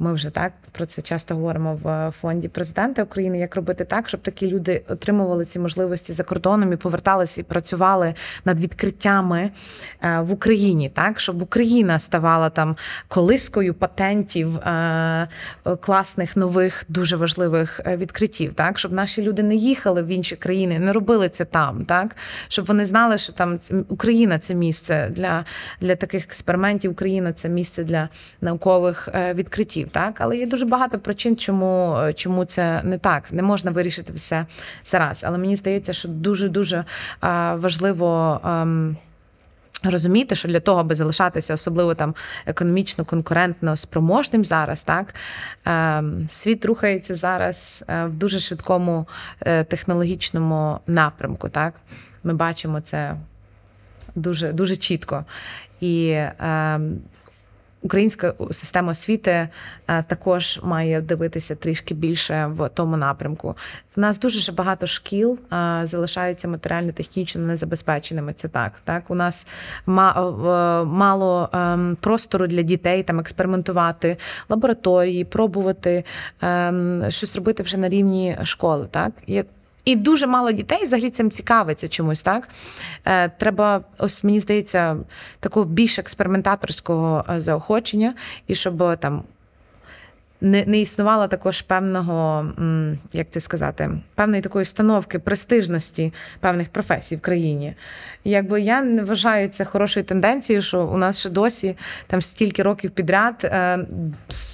[0.00, 3.38] ми вже так про це часто говоримо в фонді президента України.
[3.38, 8.14] Як робити так, щоб такі люди отримували ці можливості за кордоном і поверталися і працювали
[8.44, 9.50] над відкриттями
[10.02, 12.76] е, в Україні, так щоб Україна ставала там
[13.08, 15.28] колискою патентів е,
[15.80, 20.78] класних нових дуже важливих е, відкриттів, так щоб наші люди не їхали в інші країни,
[20.78, 22.16] не робили це там, так
[22.50, 25.44] щоб вони знали, що там Україна це місце для,
[25.80, 26.90] для таких експериментів.
[26.90, 28.08] Україна це місце для
[28.40, 33.32] наукових відкриттів так але є дуже багато причин, чому чому це не так.
[33.32, 34.46] Не можна вирішити все
[34.84, 35.24] зараз.
[35.26, 36.84] Але мені здається, що дуже дуже
[37.56, 38.40] важливо.
[38.44, 38.96] Ем,
[39.84, 42.14] розуміти, що для того, аби залишатися особливо там
[42.46, 45.14] економічно конкурентно спроможним зараз, так
[45.64, 49.08] ем, світ рухається зараз е, в дуже швидкому
[49.40, 51.48] е, технологічному напрямку.
[51.48, 51.74] Так,
[52.24, 53.16] ми бачимо це
[54.14, 55.24] дуже дуже чітко.
[55.80, 57.00] І ем,
[57.82, 59.48] Українська система освіти е,
[60.02, 63.56] також має дивитися трішки більше в тому напрямку.
[63.96, 68.32] В нас дуже багато шкіл е, залишаються матеріально-технічно незабезпеченими.
[68.32, 68.72] Це так.
[68.84, 69.90] Так у нас е,
[70.84, 74.16] мало ем, простору для дітей там експериментувати,
[74.48, 76.04] лабораторії, пробувати
[76.40, 78.88] ем, щось робити вже на рівні школи.
[78.90, 79.44] Так є
[79.84, 82.48] і дуже мало дітей взагалі цим цікавиться чомусь, так?
[83.04, 84.96] Е, Треба, ось мені здається,
[85.40, 88.14] такого більш експериментаторського е, заохочення,
[88.46, 89.22] і щоб там
[90.40, 92.46] не не існувало також певного,
[93.12, 97.74] як це сказати, певної такої установки, престижності певних професій в країні.
[98.24, 101.76] Якби я не вважаю це хорошою тенденцією, що у нас ще досі
[102.06, 103.78] там стільки років підряд е,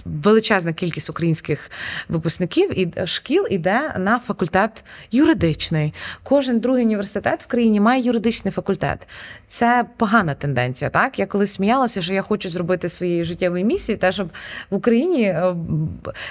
[0.05, 1.71] величезна кількість українських
[2.09, 5.95] випускників і шкіл іде на факультет юридичний.
[6.23, 9.09] Кожен другий університет в країні має юридичний факультет.
[9.49, 10.91] Це погана тенденція.
[10.91, 14.29] Так я колись сміялася, що я хочу зробити своєю життєвою місією, те, щоб
[14.71, 15.55] в Україні е,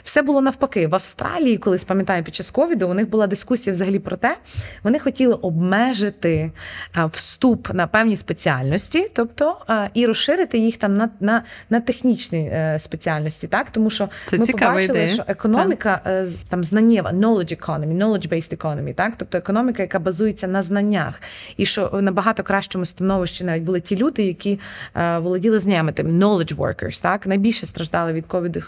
[0.04, 0.88] все було навпаки.
[0.88, 4.38] В Австралії, колись пам'ятаю, під час ковіду у них була дискусія взагалі про те,
[4.84, 6.52] вони хотіли обмежити
[6.98, 12.54] е, вступ на певні спеціальності, тобто е, і розширити їх там на на, на технічні
[12.80, 15.08] спеціальності, так тому що Це ми побачили, ідея.
[15.08, 16.30] що економіка так.
[16.50, 21.22] там знаннєва, knowledge economy, knowledge-based economy, так, тобто економіка, яка базується на знаннях,
[21.58, 22.86] і що набагато кращому
[23.16, 24.60] становищі навіть були ті люди, які
[24.96, 28.62] володіли знаннями, тим knowledge workers, так найбільше страждали від ковіду,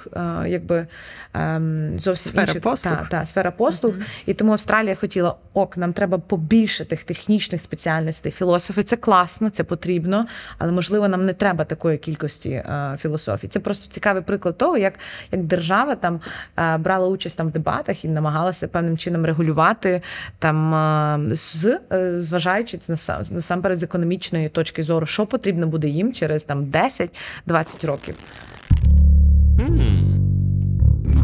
[0.45, 0.87] якби
[1.33, 2.93] ем, зовсім сфера інших, послуг.
[2.97, 3.93] Та, та, сфера послуг.
[3.93, 4.03] Uh-huh.
[4.25, 8.31] І тому Австралія хотіла: ок, нам треба побільше тих технічних спеціальностей.
[8.31, 10.25] Філософи це класно, це потрібно,
[10.57, 13.47] але можливо нам не треба такої кількості е, філософій.
[13.47, 14.93] Це просто цікавий приклад того, як
[15.31, 16.19] як держава там
[16.59, 20.01] е, брала участь там в дебатах і намагалася певним чином регулювати
[20.39, 22.79] там е, з е, зважаючи
[23.29, 23.83] насамперед з
[24.27, 28.15] економічної точки зору, що потрібно буде їм через там 10-20 років.
[29.57, 30.17] Mm.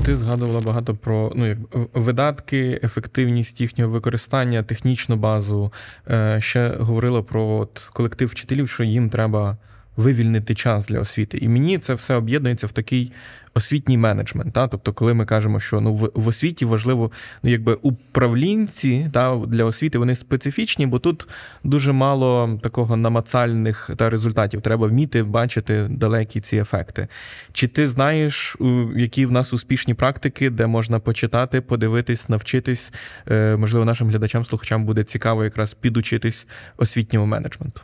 [0.06, 1.58] Ти згадувала багато про ну, як
[1.94, 5.72] видатки, ефективність їхнього використання, технічну базу.
[6.10, 9.58] Е, ще говорила про от, колектив вчителів, що їм треба
[9.98, 11.38] вивільнити час для освіти.
[11.38, 13.12] І мені це все об'єднується в такий
[13.54, 14.54] освітній менеджмент.
[14.54, 14.68] Та?
[14.68, 17.12] Тобто, коли ми кажемо, що ну в, в освіті важливо,
[17.44, 21.28] ну якби управлінці та для освіти вони специфічні, бо тут
[21.64, 24.62] дуже мало такого намацальних та результатів.
[24.62, 27.08] Треба вміти бачити далекі ці ефекти.
[27.52, 28.58] Чи ти знаєш,
[28.96, 32.94] які в нас успішні практики, де можна почитати, подивитись, навчитись?
[33.32, 37.82] Е, можливо, нашим глядачам, слухачам буде цікаво якраз підучитись освітньому менеджменту.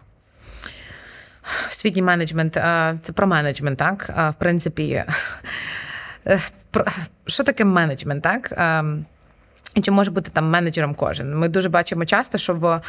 [1.70, 2.54] Освітній менеджмент
[3.04, 4.10] це про менеджмент, так?
[4.10, 5.04] В принципі,
[6.28, 6.40] е,
[7.28, 8.54] що таке менеджмент, так?
[9.76, 11.38] І чи може бути там менеджером кожен?
[11.38, 12.82] Ми дуже бачимо часто, що в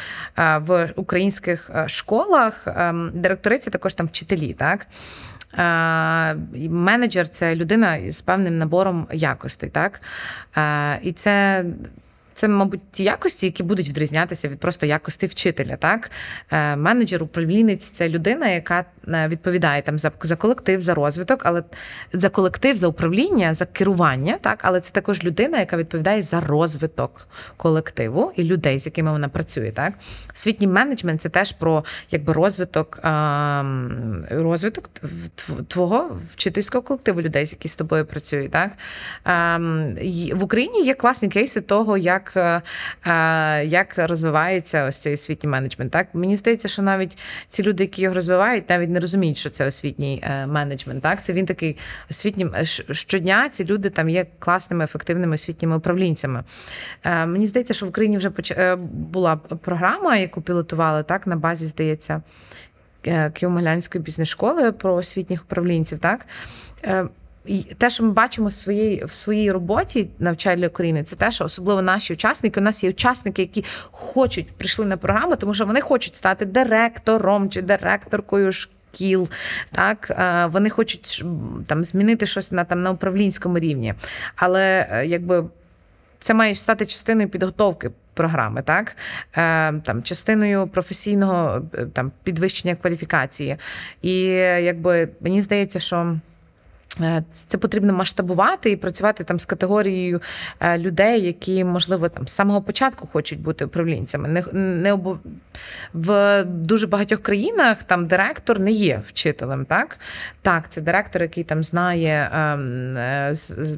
[0.58, 2.68] в українських е, школах
[3.14, 4.86] директори це також там вчителі, так?
[6.70, 10.00] Менеджер це людина з певним набором якостей, так?
[11.02, 11.64] І це
[12.40, 15.76] це, мабуть, ті якості, які будуть відрізнятися від просто якості вчителя.
[15.76, 16.10] Так,
[16.50, 21.62] е, менеджер, управлінець це людина, яка е, відповідає там за за колектив, за розвиток, але
[22.12, 27.28] за колектив, за управління, за керування, так, але це також людина, яка відповідає за розвиток
[27.56, 29.72] колективу і людей, з якими вона працює.
[29.72, 29.94] Так,
[30.34, 34.90] освітній менеджмент це теж про якби розвиток ем, розвиток
[35.68, 38.50] твого вчительського колективу людей, які з тобою працюють.
[38.50, 38.70] Так
[39.24, 39.96] ем,
[40.34, 42.62] в Україні є класні кейси того, як як
[43.06, 45.92] е, як розвивається ось цей освітній менеджмент.
[45.92, 47.18] Так Мені здається, що навіть
[47.48, 51.02] ці люди, які його розвивають, навіть не розуміють, що це освітній е, менеджмент.
[51.02, 51.76] Так, Це він такий
[52.10, 53.48] освітній е, щодня.
[53.48, 56.44] Ці люди там є класними, ефективними освітніми управлінцями.
[57.04, 58.30] Мені здається, що в Україні вже
[58.92, 62.22] була програма, яку пілотували так на базі, здається.
[63.04, 66.26] Києво-Могилянської бізнес-школи про освітніх управлінців, так
[67.78, 71.82] те, що ми бачимо в своїй в своїй роботі навчальної України, це те, що особливо
[71.82, 72.60] наші учасники.
[72.60, 77.50] У нас є учасники, які хочуть прийшли на програму, тому що вони хочуть стати директором
[77.50, 79.28] чи директоркою шкіл.
[79.72, 80.16] Так
[80.52, 81.24] вони хочуть
[81.66, 83.94] там змінити щось на там на управлінському рівні,
[84.36, 85.44] але е, якби.
[86.22, 88.96] Це має стати частиною підготовки програми, так
[89.36, 93.56] е, там частиною професійного е, там підвищення кваліфікації.
[94.02, 94.22] І
[94.62, 96.29] якби мені здається, що Е,
[97.46, 100.20] це потрібно масштабувати і працювати там з категорією
[100.60, 104.28] е, людей, які, можливо, там з самого початку хочуть бути управлінцями.
[104.28, 105.18] Не не обов...
[105.94, 109.64] В дуже багатьох країнах там директор не є вчителем.
[109.64, 109.98] Так,
[110.42, 113.34] Так, це директор, який там знає, ем, е,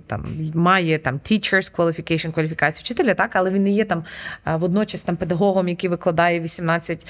[0.06, 4.04] там має там teachers qualification, кваліфікацію вчителя, так, але він не є там
[4.44, 7.06] водночас там педагогом, який викладає 18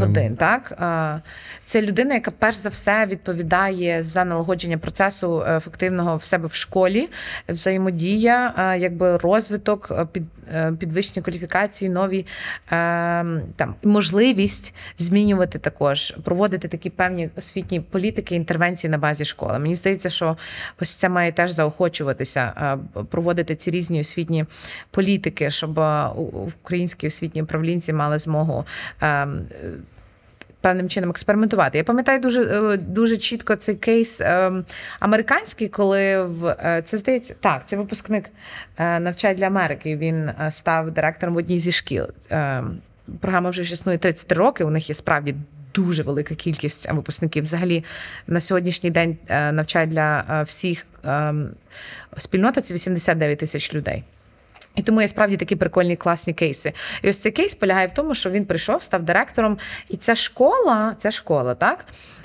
[0.00, 0.36] годин.
[0.36, 0.72] Так,
[1.64, 6.54] Це людина, яка перш за все відповідає за налагодження процесу процесу ефективного в себе в
[6.54, 7.08] школі,
[7.48, 10.22] взаємодія, е, якби розвиток, е, під
[10.54, 12.26] е, підвищення кваліфікації, нові
[13.56, 19.58] там можливість змінювати також, проводити такі певні освітні політики, інтервенції на базі школи.
[19.58, 20.36] Мені здається, що
[20.80, 22.76] ось це має теж заохочуватися,
[23.10, 24.44] проводити ці різні освітні
[24.90, 25.80] політики, щоб
[26.62, 28.64] українські освітні управлінці мали змогу
[29.00, 29.46] ем,
[30.62, 31.78] певним чином експериментувати.
[31.78, 34.52] Я пам'ятаю дуже е, дуже чітко цей кейс е,
[35.00, 38.30] американський, коли в е, це здається так, це випускник
[38.78, 39.96] навчає для Америки.
[39.96, 42.06] Він став директором в одній зі шкіл.
[43.20, 44.64] Програма вже ж існує 33 роки.
[44.64, 45.34] У них є справді.
[45.74, 47.44] Дуже велика кількість випускників.
[47.44, 47.84] Взагалі
[48.26, 51.50] на сьогоднішній день навчають для всіх ем,
[52.16, 54.04] спільнота це 89 тисяч людей.
[54.76, 56.72] І тому є справді такі прикольні класні кейси.
[57.02, 59.58] І ось цей кейс полягає в тому, що він прийшов, став директором,
[59.88, 61.84] і ця школа, ця школа, так.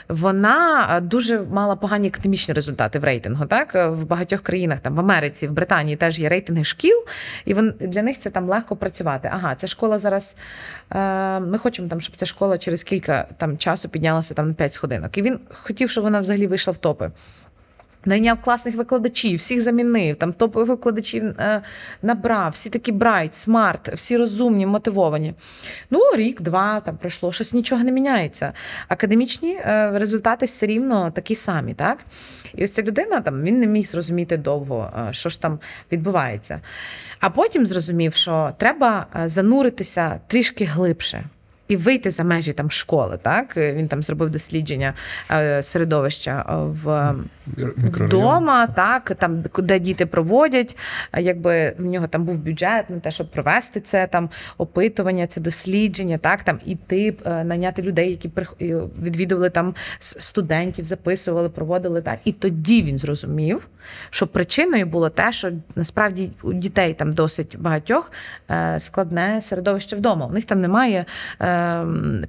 [0.10, 3.46] Вона е, дуже мала погані академічні результати в рейтингу.
[3.46, 7.06] Так в багатьох країнах, там в Америці, в Британії теж є рейтинги шкіл,
[7.46, 9.30] і вон для них це там легко працювати.
[9.34, 10.36] Ага, ця школа зараз.
[10.96, 14.74] Е, Ми хочемо там, щоб ця школа через кілька там часу піднялася там на 5
[14.74, 15.18] сходинок.
[15.18, 17.12] І він хотів, щоб вона взагалі вийшла в топи.
[18.06, 21.62] Найняв класних викладачів, всіх замінив, там топових викладачів е,
[22.02, 25.34] набрав, всі такі bright, smart, всі розумні, мотивовані.
[25.90, 28.54] Ну, рік-два там пройшло, щось нічого не міняється.
[28.88, 31.74] Академічні е, результати все рівно такі самі.
[31.74, 32.06] так?
[32.56, 35.60] І ось ця людина там він не міг зрозуміти довго, е, що ж там
[35.92, 36.62] відбувається.
[37.20, 41.24] А потім зрозумів, що треба зануритися трішки глибше.
[41.68, 43.18] І вийти за межі там школи.
[43.22, 44.94] Так він там зробив дослідження
[45.32, 46.46] е, середовища
[46.84, 47.16] в
[47.78, 50.78] вдома, так там де діти проводять.
[51.18, 56.18] Якби в нього там був бюджет на те, щоб провести це там опитування, це дослідження,
[56.18, 58.32] так там іти е, наняти людей, які
[59.02, 62.20] відвідували там студентів, записували, проводили так.
[62.26, 63.68] І тоді він зрозумів,
[64.10, 68.12] що причиною було те, що насправді у дітей там досить багатьох
[68.52, 70.26] е, складне середовище вдома.
[70.26, 71.06] У них там немає
[71.40, 71.57] ем,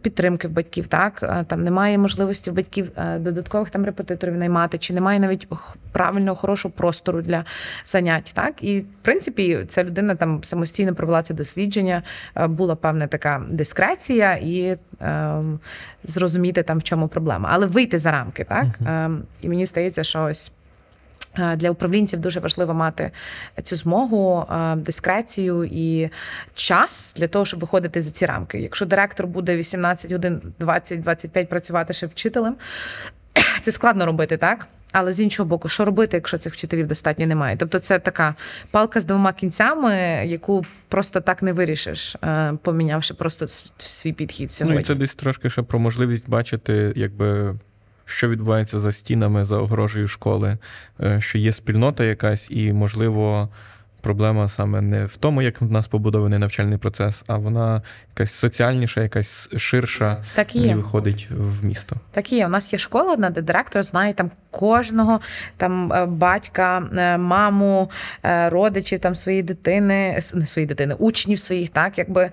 [0.02, 4.94] підтримки в батьків, так е, там немає можливості в батьків додаткових там репетиторів наймати, чи
[4.94, 5.48] немає навіть
[5.92, 7.44] правильного хорошого простору для
[7.86, 8.30] занять.
[8.34, 12.02] Так і в принципі ця людина там самостійно провела це дослідження,
[12.46, 15.42] була певна така дискреція і е,
[16.04, 19.10] зрозуміти там в чому проблема, але вийти за рамки, так е,
[19.40, 20.52] і мені здається, що ось.
[21.56, 23.10] Для управлінців дуже важливо мати
[23.62, 26.10] цю змогу, дискрецію і
[26.54, 28.58] час для того, щоб виходити за ці рамки.
[28.58, 32.56] Якщо директор буде 18 годин 20-25 працювати ще вчителем,
[33.62, 34.66] це складно робити, так?
[34.92, 37.56] Але з іншого боку, що робити, якщо цих вчителів достатньо немає?
[37.56, 38.34] Тобто, це така
[38.70, 39.94] палка з двома кінцями,
[40.26, 43.46] яку просто так не вирішиш, е, помінявши просто
[43.78, 44.74] свій підхід сьогодні.
[44.74, 47.54] Ну і це десь трошки ще про можливість бачити, якби.
[48.10, 50.58] Що відбувається за стінами, за огрожею школи,
[51.00, 53.48] е, що є спільнота якась, і, можливо,
[54.00, 59.02] проблема саме не в тому, як в нас побудований навчальний процес, а вона якась соціальніша,
[59.02, 60.74] якась ширша так і, є.
[60.74, 61.96] виходить в місто.
[62.10, 62.46] Так і є.
[62.46, 65.20] У нас є школа, одна, де директор знає там кожного
[65.56, 67.90] там е, батька, е, маму,
[68.24, 72.30] е, родичів там своєї дитини, не своєї дитини, учнів своїх, так якби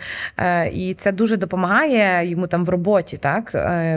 [0.73, 3.51] і це дуже допомагає йому там в роботі, так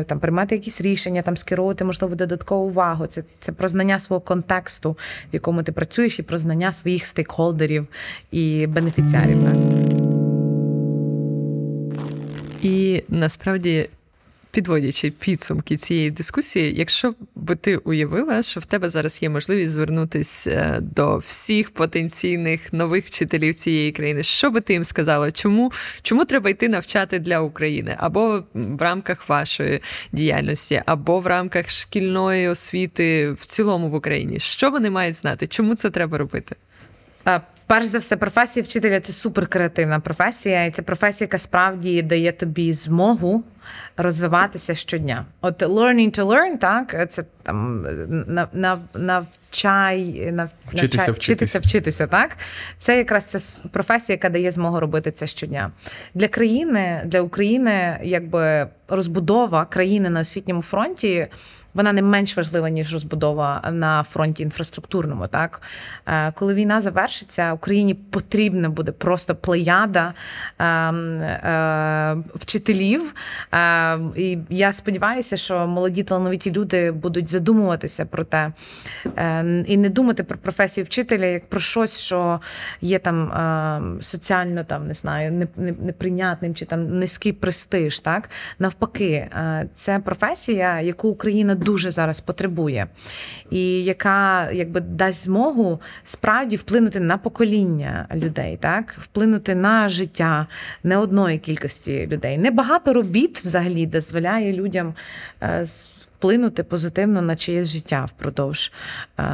[0.06, 3.06] там приймати якісь рішення, там скеровувати можливо додаткову увагу.
[3.06, 4.96] Це це про знання свого контексту, в
[5.32, 7.57] якому ти працюєш, і про знання своїх стейкхолдерів
[8.30, 9.44] і бенефіціарів.
[9.44, 9.54] Так?
[12.62, 13.88] І насправді
[14.50, 20.50] підводячи підсумки цієї дискусії, якщо би ти уявила, що в тебе зараз є можливість звернутися
[20.50, 25.30] е, до всіх потенційних нових вчителів цієї країни, що би ти їм сказала?
[25.30, 27.96] Чому чому треба йти навчати для України?
[27.98, 29.80] Або в рамках вашої
[30.12, 34.38] діяльності, або в рамках шкільної освіти в цілому в Україні?
[34.38, 35.46] Що вони мають знати?
[35.46, 36.56] Чому це треба робити?
[37.68, 42.72] Перш за все, професія вчителя це суперкреативна професія, і це професія, яка справді дає тобі
[42.72, 43.44] змогу
[43.96, 45.24] розвиватися щодня.
[45.40, 47.86] От learning to learn, так, це там
[48.26, 52.36] нав, нав, навчай, нав, вчитися, навчай, вчитися, вчитися, так.
[52.78, 55.70] Це якраз це професія, яка дає змогу робити це щодня.
[56.14, 61.28] Для країни, для України, якби розбудова країни на освітньому фронті
[61.78, 65.26] вона не менш важлива ніж розбудова на фронті інфраструктурному.
[65.26, 65.62] Так
[66.06, 70.14] е, коли війна завершиться, Україні потрібна буде просто плеяда
[70.58, 73.14] ем, е, вчителів.
[73.54, 78.52] Е, і я сподіваюся, що молоді талановиті люди будуть задумуватися про те
[79.66, 82.40] і не думати про професію вчителя як про щось, що
[82.80, 83.32] є там
[84.00, 88.00] соціально там не знаю, неприйнятним чи там низький престиж.
[88.00, 89.28] Так навпаки,
[89.74, 92.86] це професія, яку Україна дуже зараз потребує,
[93.50, 100.46] і яка якби дасть змогу справді вплинути на покоління людей, так вплинути на життя
[100.82, 102.38] не одної кількості людей.
[102.38, 104.94] Небагато робіт взагалі дозволяє людям.
[105.42, 105.64] Е,
[106.18, 108.72] вплинути позитивно на чиєсь життя впродовж
[109.18, 109.24] е,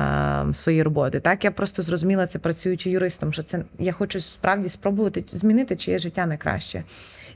[0.53, 1.21] своєї роботи.
[1.21, 5.99] Так я просто зрозуміла це працюючи юристом, що це я хочу справді спробувати змінити чиє
[5.99, 6.83] життя на краще.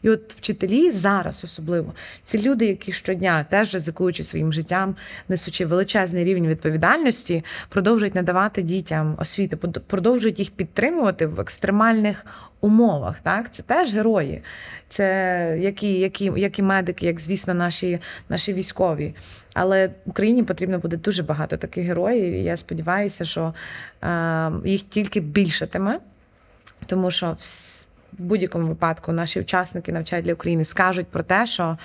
[0.02, 1.94] І от вчителі зараз особливо
[2.24, 4.96] ці люди, які щодня теж ризикуючи своїм життям,
[5.28, 12.26] несучи величезний рівень відповідальності, продовжують надавати дітям освіти, продовжують їх підтримувати в екстремальних
[12.60, 13.20] умовах.
[13.22, 14.42] Так, це теж герої,
[14.88, 19.14] це які, які, які медики, як звісно, наші, наші військові.
[19.54, 22.34] Але Україні потрібно буде дуже багато таких героїв.
[22.34, 23.54] і Я сподіваюся, що
[24.02, 26.00] е, їх тільки більшатиме,
[26.86, 27.36] тому що
[28.18, 31.78] в будь-якому випадку наші учасники навчають для України скажуть про те, що.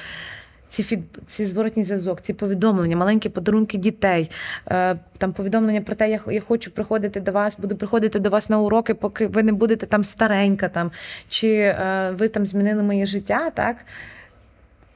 [0.68, 4.32] Ці фід, ці зворотні зв'язок, ці повідомлення, маленькі подарунки дітей,
[4.68, 8.50] е, там повідомлення про те, я я хочу приходити до вас, буду приходити до вас
[8.50, 10.92] на уроки, поки ви не будете там старенька, там
[11.30, 13.50] чи е, ви там змінили моє життя.
[13.50, 13.78] Так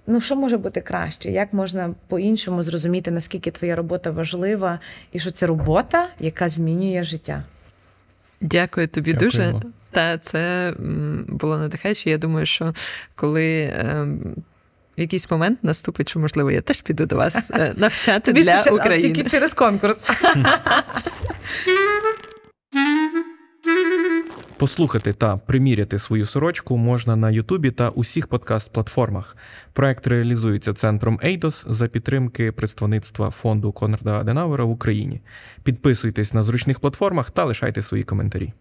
[0.08, 1.32] ну що може бути краще?
[1.32, 4.80] Як можна по-іншому зрозуміти, наскільки твоя робота важлива,
[5.12, 7.44] і що це робота, яка змінює життя?
[8.42, 9.52] Дякую тобі Дякуємо.
[9.60, 9.74] дуже.
[9.92, 10.74] Та це
[11.28, 12.10] було надихаюче.
[12.10, 12.74] Я думаю, що
[13.16, 13.74] коли.
[13.76, 14.36] Ем,
[14.98, 18.60] в якийсь момент наступить, що можливо, я теж піду до вас е, навчати Тобі для
[18.72, 19.14] України.
[19.14, 20.00] Тільки через конкурс.
[24.58, 29.36] Послухати та приміряти свою сорочку можна на Ютубі та усіх подкаст-платформах.
[29.74, 35.22] Проект реалізується центром Eidos за підтримки представництва фонду Конрада Аденауера в Україні.
[35.64, 38.54] Підписуйтесь на зручних платформах та лишайте свої коментарі.